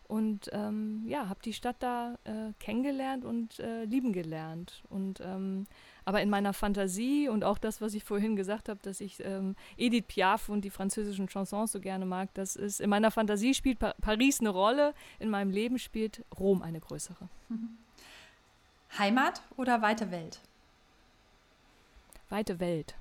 und 0.08 0.48
ähm, 0.52 1.02
ja, 1.06 1.28
habe 1.28 1.40
die 1.44 1.52
Stadt 1.52 1.76
da 1.80 2.18
äh, 2.24 2.52
kennengelernt 2.58 3.26
und 3.26 3.60
äh, 3.60 3.84
lieben 3.84 4.14
gelernt. 4.14 4.82
Und 4.88 5.20
ähm, 5.20 5.66
aber 6.06 6.22
in 6.22 6.30
meiner 6.30 6.54
Fantasie 6.54 7.28
und 7.28 7.44
auch 7.44 7.58
das, 7.58 7.82
was 7.82 7.92
ich 7.92 8.04
vorhin 8.04 8.34
gesagt 8.34 8.70
habe, 8.70 8.80
dass 8.82 9.02
ich 9.02 9.22
ähm, 9.22 9.54
Edith 9.76 10.06
Piaf 10.08 10.48
und 10.48 10.62
die 10.62 10.70
französischen 10.70 11.28
Chansons 11.28 11.72
so 11.72 11.80
gerne 11.80 12.06
mag, 12.06 12.32
das 12.32 12.56
ist 12.56 12.80
in 12.80 12.88
meiner 12.88 13.10
Fantasie 13.10 13.52
spielt 13.52 13.78
pa 13.78 13.94
Paris 14.00 14.40
eine 14.40 14.48
Rolle, 14.48 14.94
in 15.18 15.28
meinem 15.28 15.50
Leben 15.50 15.78
spielt 15.78 16.24
Rom 16.38 16.62
eine 16.62 16.80
größere. 16.80 17.28
Heimat 18.98 19.42
oder 19.58 19.82
weite 19.82 20.10
Welt? 20.10 20.40
Weite 22.30 22.60
Welt. 22.60 22.94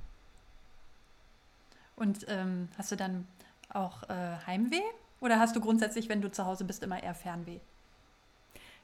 Und 1.96 2.26
ähm, 2.28 2.68
hast 2.78 2.92
du 2.92 2.98
dann 2.98 3.26
auch 3.70 4.04
äh, 4.10 4.38
Heimweh 4.46 4.84
oder 5.20 5.40
hast 5.40 5.56
du 5.56 5.62
grundsätzlich, 5.62 6.10
wenn 6.10 6.22
du 6.22 6.32
zu 6.32 6.46
Hause 6.46 6.66
bist, 6.66 6.84
immer 6.84 7.02
eher 7.02 7.16
Fernweh? 7.16 7.60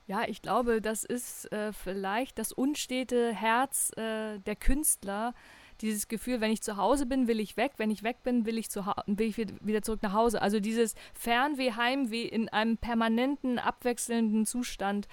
Ja, 0.06 0.24
ich 0.28 0.41
glaube, 0.41 0.82
das 0.82 1.06
ist 1.06 1.52
äh, 1.54 1.72
vielleicht 1.72 2.38
das 2.38 2.52
unstete 2.52 3.34
Herz 3.34 3.91
äh, 3.96 4.39
der 4.39 4.56
Künstler. 4.56 5.34
Dieses 5.80 6.08
Gefühl, 6.08 6.41
wenn 6.41 6.52
ich 6.52 6.62
zu 6.62 6.76
Hause 6.78 7.06
bin, 7.06 7.28
will 7.28 7.39
ich 7.39 7.56
weg. 7.56 7.74
Wenn 7.78 7.89
ich 7.89 8.04
weg 8.04 8.17
bin, 8.24 8.46
will 8.46 8.58
ich, 8.58 8.69
zu 8.69 8.86
will 9.06 9.28
ich 9.28 9.38
wieder 9.38 9.82
zurück 9.82 10.04
nach 10.04 10.13
Hause. 10.13 10.41
Also 10.41 10.60
dieses 10.60 10.96
Fernweh, 11.13 11.72
Heimweh 11.72 12.24
in 12.24 12.50
einem 12.50 12.78
permanenten, 12.78 13.60
abwechselnden 13.60 14.46
Zustand. 14.46 15.08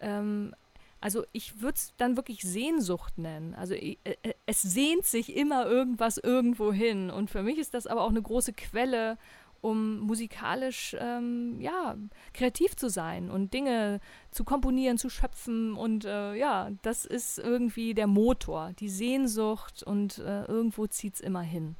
Ähm, 0.00 0.54
also 1.00 1.24
ich 1.32 1.60
würde 1.60 1.76
es 1.76 1.92
dann 1.96 2.16
wirklich 2.16 2.42
Sehnsucht 2.42 3.18
nennen. 3.18 3.54
Also 3.54 3.74
äh, 3.74 3.96
äh, 4.04 4.34
es 4.46 4.60
sehnt 4.60 5.06
sich 5.06 5.36
immer 5.36 5.66
irgendwas 5.66 6.18
irgendwo 6.18 6.72
hin. 6.72 7.10
Und 7.10 7.30
für 7.30 7.42
mich 7.42 7.58
ist 7.58 7.72
das 7.74 7.86
aber 7.86 8.02
auch 8.02 8.10
eine 8.10 8.22
große 8.22 8.52
Quelle 8.52 9.16
um 9.64 10.00
musikalisch 10.00 10.94
ähm, 11.00 11.58
ja, 11.58 11.96
kreativ 12.34 12.76
zu 12.76 12.90
sein 12.90 13.30
und 13.30 13.54
Dinge 13.54 13.98
zu 14.30 14.44
komponieren, 14.44 14.98
zu 14.98 15.08
schöpfen. 15.08 15.74
Und 15.74 16.04
äh, 16.04 16.34
ja, 16.34 16.70
das 16.82 17.06
ist 17.06 17.38
irgendwie 17.38 17.94
der 17.94 18.06
Motor, 18.06 18.74
die 18.78 18.90
Sehnsucht 18.90 19.82
und 19.82 20.18
äh, 20.18 20.44
irgendwo 20.44 20.86
zieht 20.86 21.14
es 21.14 21.20
immer 21.20 21.40
hin. 21.40 21.76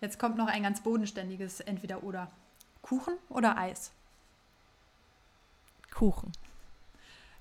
Jetzt 0.00 0.18
kommt 0.18 0.36
noch 0.36 0.48
ein 0.48 0.64
ganz 0.64 0.82
bodenständiges 0.82 1.60
Entweder-Oder. 1.60 2.28
Kuchen 2.82 3.14
oder 3.28 3.56
Eis? 3.56 3.92
Kuchen. 5.94 6.32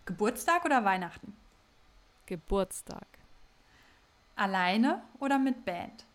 Geburtstag 0.06 0.64
oder 0.64 0.86
Weihnachten? 0.86 1.36
Geburtstag. 2.28 3.08
Alleine 4.36 5.02
oder 5.20 5.40
mit 5.40 5.66
Band? 5.66 6.06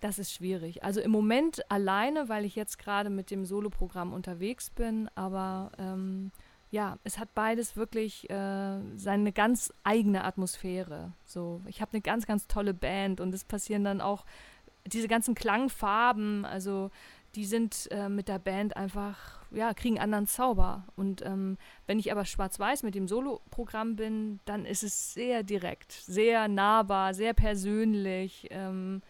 Das 0.00 0.18
ist 0.18 0.32
schwierig. 0.32 0.82
Also 0.82 1.00
im 1.00 1.10
Moment 1.10 1.70
alleine, 1.70 2.28
weil 2.28 2.44
ich 2.44 2.56
jetzt 2.56 2.78
gerade 2.78 3.10
mit 3.10 3.30
dem 3.30 3.44
Soloprogramm 3.44 4.12
unterwegs 4.12 4.70
bin, 4.70 5.10
aber 5.14 5.72
ähm, 5.78 6.32
ja, 6.70 6.98
es 7.04 7.18
hat 7.18 7.34
beides 7.34 7.76
wirklich 7.76 8.30
äh, 8.30 8.78
seine 8.96 9.32
ganz 9.32 9.72
eigene 9.82 10.24
Atmosphäre. 10.24 11.12
So, 11.26 11.60
ich 11.66 11.82
habe 11.82 11.92
eine 11.92 12.00
ganz, 12.00 12.26
ganz 12.26 12.46
tolle 12.46 12.72
Band 12.72 13.20
und 13.20 13.34
es 13.34 13.44
passieren 13.44 13.84
dann 13.84 14.00
auch 14.00 14.24
diese 14.86 15.08
ganzen 15.08 15.34
Klangfarben, 15.34 16.44
also 16.46 16.90
die 17.34 17.44
sind 17.44 17.88
äh, 17.92 18.08
mit 18.08 18.28
der 18.28 18.38
Band 18.38 18.76
einfach, 18.76 19.40
ja, 19.52 19.72
kriegen 19.74 20.00
anderen 20.00 20.26
Zauber. 20.26 20.84
Und 20.96 21.24
ähm, 21.24 21.58
wenn 21.86 21.98
ich 21.98 22.10
aber 22.10 22.24
schwarz-weiß 22.24 22.82
mit 22.82 22.94
dem 22.94 23.06
Soloprogramm 23.06 23.96
bin, 23.96 24.40
dann 24.46 24.64
ist 24.64 24.82
es 24.82 25.14
sehr 25.14 25.42
direkt, 25.42 25.92
sehr 25.92 26.48
nahbar, 26.48 27.14
sehr 27.14 27.34
persönlich. 27.34 28.48
Ähm, 28.50 29.02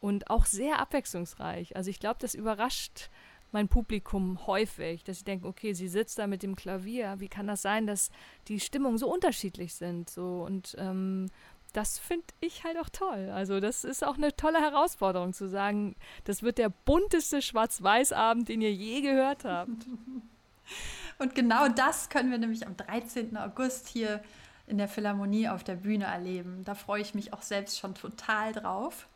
und 0.00 0.30
auch 0.30 0.46
sehr 0.46 0.78
abwechslungsreich. 0.78 1.76
Also 1.76 1.90
ich 1.90 2.00
glaube, 2.00 2.18
das 2.20 2.34
überrascht 2.34 3.10
mein 3.50 3.68
Publikum 3.68 4.46
häufig, 4.46 5.04
dass 5.04 5.20
sie 5.20 5.24
denken, 5.24 5.46
okay, 5.46 5.72
sie 5.72 5.88
sitzt 5.88 6.18
da 6.18 6.26
mit 6.26 6.42
dem 6.42 6.54
Klavier. 6.54 7.16
Wie 7.18 7.28
kann 7.28 7.46
das 7.46 7.62
sein, 7.62 7.86
dass 7.86 8.10
die 8.46 8.60
Stimmungen 8.60 8.98
so 8.98 9.12
unterschiedlich 9.12 9.74
sind? 9.74 10.10
So 10.10 10.44
und 10.44 10.76
ähm, 10.78 11.30
das 11.72 11.98
finde 11.98 12.26
ich 12.40 12.64
halt 12.64 12.78
auch 12.78 12.88
toll. 12.88 13.30
Also 13.30 13.60
das 13.60 13.84
ist 13.84 14.04
auch 14.04 14.16
eine 14.16 14.34
tolle 14.36 14.60
Herausforderung 14.60 15.32
zu 15.32 15.48
sagen, 15.48 15.96
das 16.24 16.42
wird 16.42 16.58
der 16.58 16.70
bunteste 16.70 17.42
Schwarz-Weiß-Abend, 17.42 18.48
den 18.48 18.60
ihr 18.60 18.72
je 18.72 19.00
gehört 19.00 19.44
habt. 19.44 19.70
Und 21.18 21.34
genau 21.34 21.68
das 21.68 22.10
können 22.10 22.30
wir 22.30 22.38
nämlich 22.38 22.66
am 22.66 22.76
13. 22.76 23.36
August 23.36 23.88
hier 23.88 24.22
in 24.66 24.78
der 24.78 24.86
Philharmonie 24.86 25.48
auf 25.48 25.64
der 25.64 25.74
Bühne 25.74 26.04
erleben. 26.04 26.62
Da 26.64 26.74
freue 26.74 27.00
ich 27.00 27.14
mich 27.14 27.32
auch 27.32 27.42
selbst 27.42 27.78
schon 27.78 27.94
total 27.94 28.52
drauf. 28.52 29.08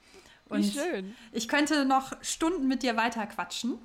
Und 0.48 0.60
Wie 0.60 0.70
schön. 0.70 1.14
Ich 1.32 1.48
könnte 1.48 1.84
noch 1.84 2.12
Stunden 2.22 2.68
mit 2.68 2.82
dir 2.82 2.96
weiter 2.96 3.26
quatschen. 3.26 3.78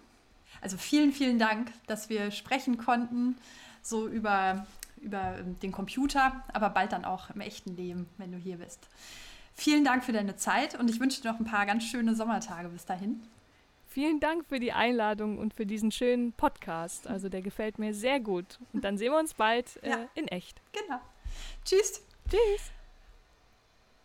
Also 0.62 0.78
vielen, 0.78 1.14
vielen 1.14 1.40
Dank, 1.40 1.72
dass 1.88 2.10
wir 2.10 2.32
sprechen 2.32 2.78
konnten, 2.78 3.38
so 3.82 4.08
über, 4.08 4.66
über 4.98 5.38
den 5.62 5.72
Computer, 5.72 6.44
aber 6.54 6.70
bald 6.70 6.92
dann 6.92 7.06
auch 7.06 7.30
im 7.30 7.42
echten 7.42 7.76
Leben, 7.76 8.08
wenn 8.18 8.32
du 8.32 8.38
hier 8.38 8.58
bist. 8.58 8.88
Vielen 9.54 9.84
Dank 9.84 10.04
für 10.04 10.12
deine 10.12 10.36
Zeit 10.36 10.80
und 10.80 10.90
ich 10.90 11.00
wünsche 11.00 11.22
dir 11.22 11.32
noch 11.32 11.40
ein 11.40 11.46
paar 11.46 11.66
ganz 11.66 11.84
schöne 11.84 12.16
Sommertage 12.16 12.70
bis 12.70 12.86
dahin. 12.86 13.22
Vielen 13.88 14.20
Dank 14.20 14.46
für 14.46 14.60
die 14.60 14.74
Einladung 14.74 15.40
und 15.40 15.56
für 15.56 15.66
diesen 15.66 15.92
schönen 15.92 16.34
Podcast. 16.34 17.08
Also 17.08 17.30
der 17.30 17.42
gefällt 17.42 17.80
mir 17.80 17.96
sehr 17.96 18.20
gut. 18.20 18.60
Und 18.74 18.84
dann 18.84 18.98
sehen 18.98 19.12
wir 19.12 19.20
uns 19.20 19.34
bald 19.34 19.82
äh, 19.82 19.90
ja. 19.90 20.08
in 20.14 20.28
echt. 20.28 20.62
Genau. 20.74 21.00
Tschüss. 21.66 22.04
Tschüss. 22.30 22.72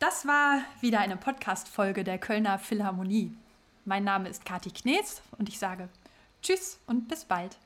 Das 0.03 0.27
war 0.27 0.63
wieder 0.81 0.99
eine 0.99 1.17
Podcast-Folge 1.17 2.03
der 2.03 2.19
Kölner 2.19 2.59
Philharmonie. 2.59 3.37
Mein 3.85 4.03
Name 4.03 4.29
ist 4.29 4.45
Kati 4.45 4.73
Knees 4.73 5.23
und 5.39 5.49
ich 5.49 5.61
sage 5.61 5.89
Tschüss 6.43 6.81
und 6.89 7.07
bis 7.07 7.25
bald. 7.25 7.57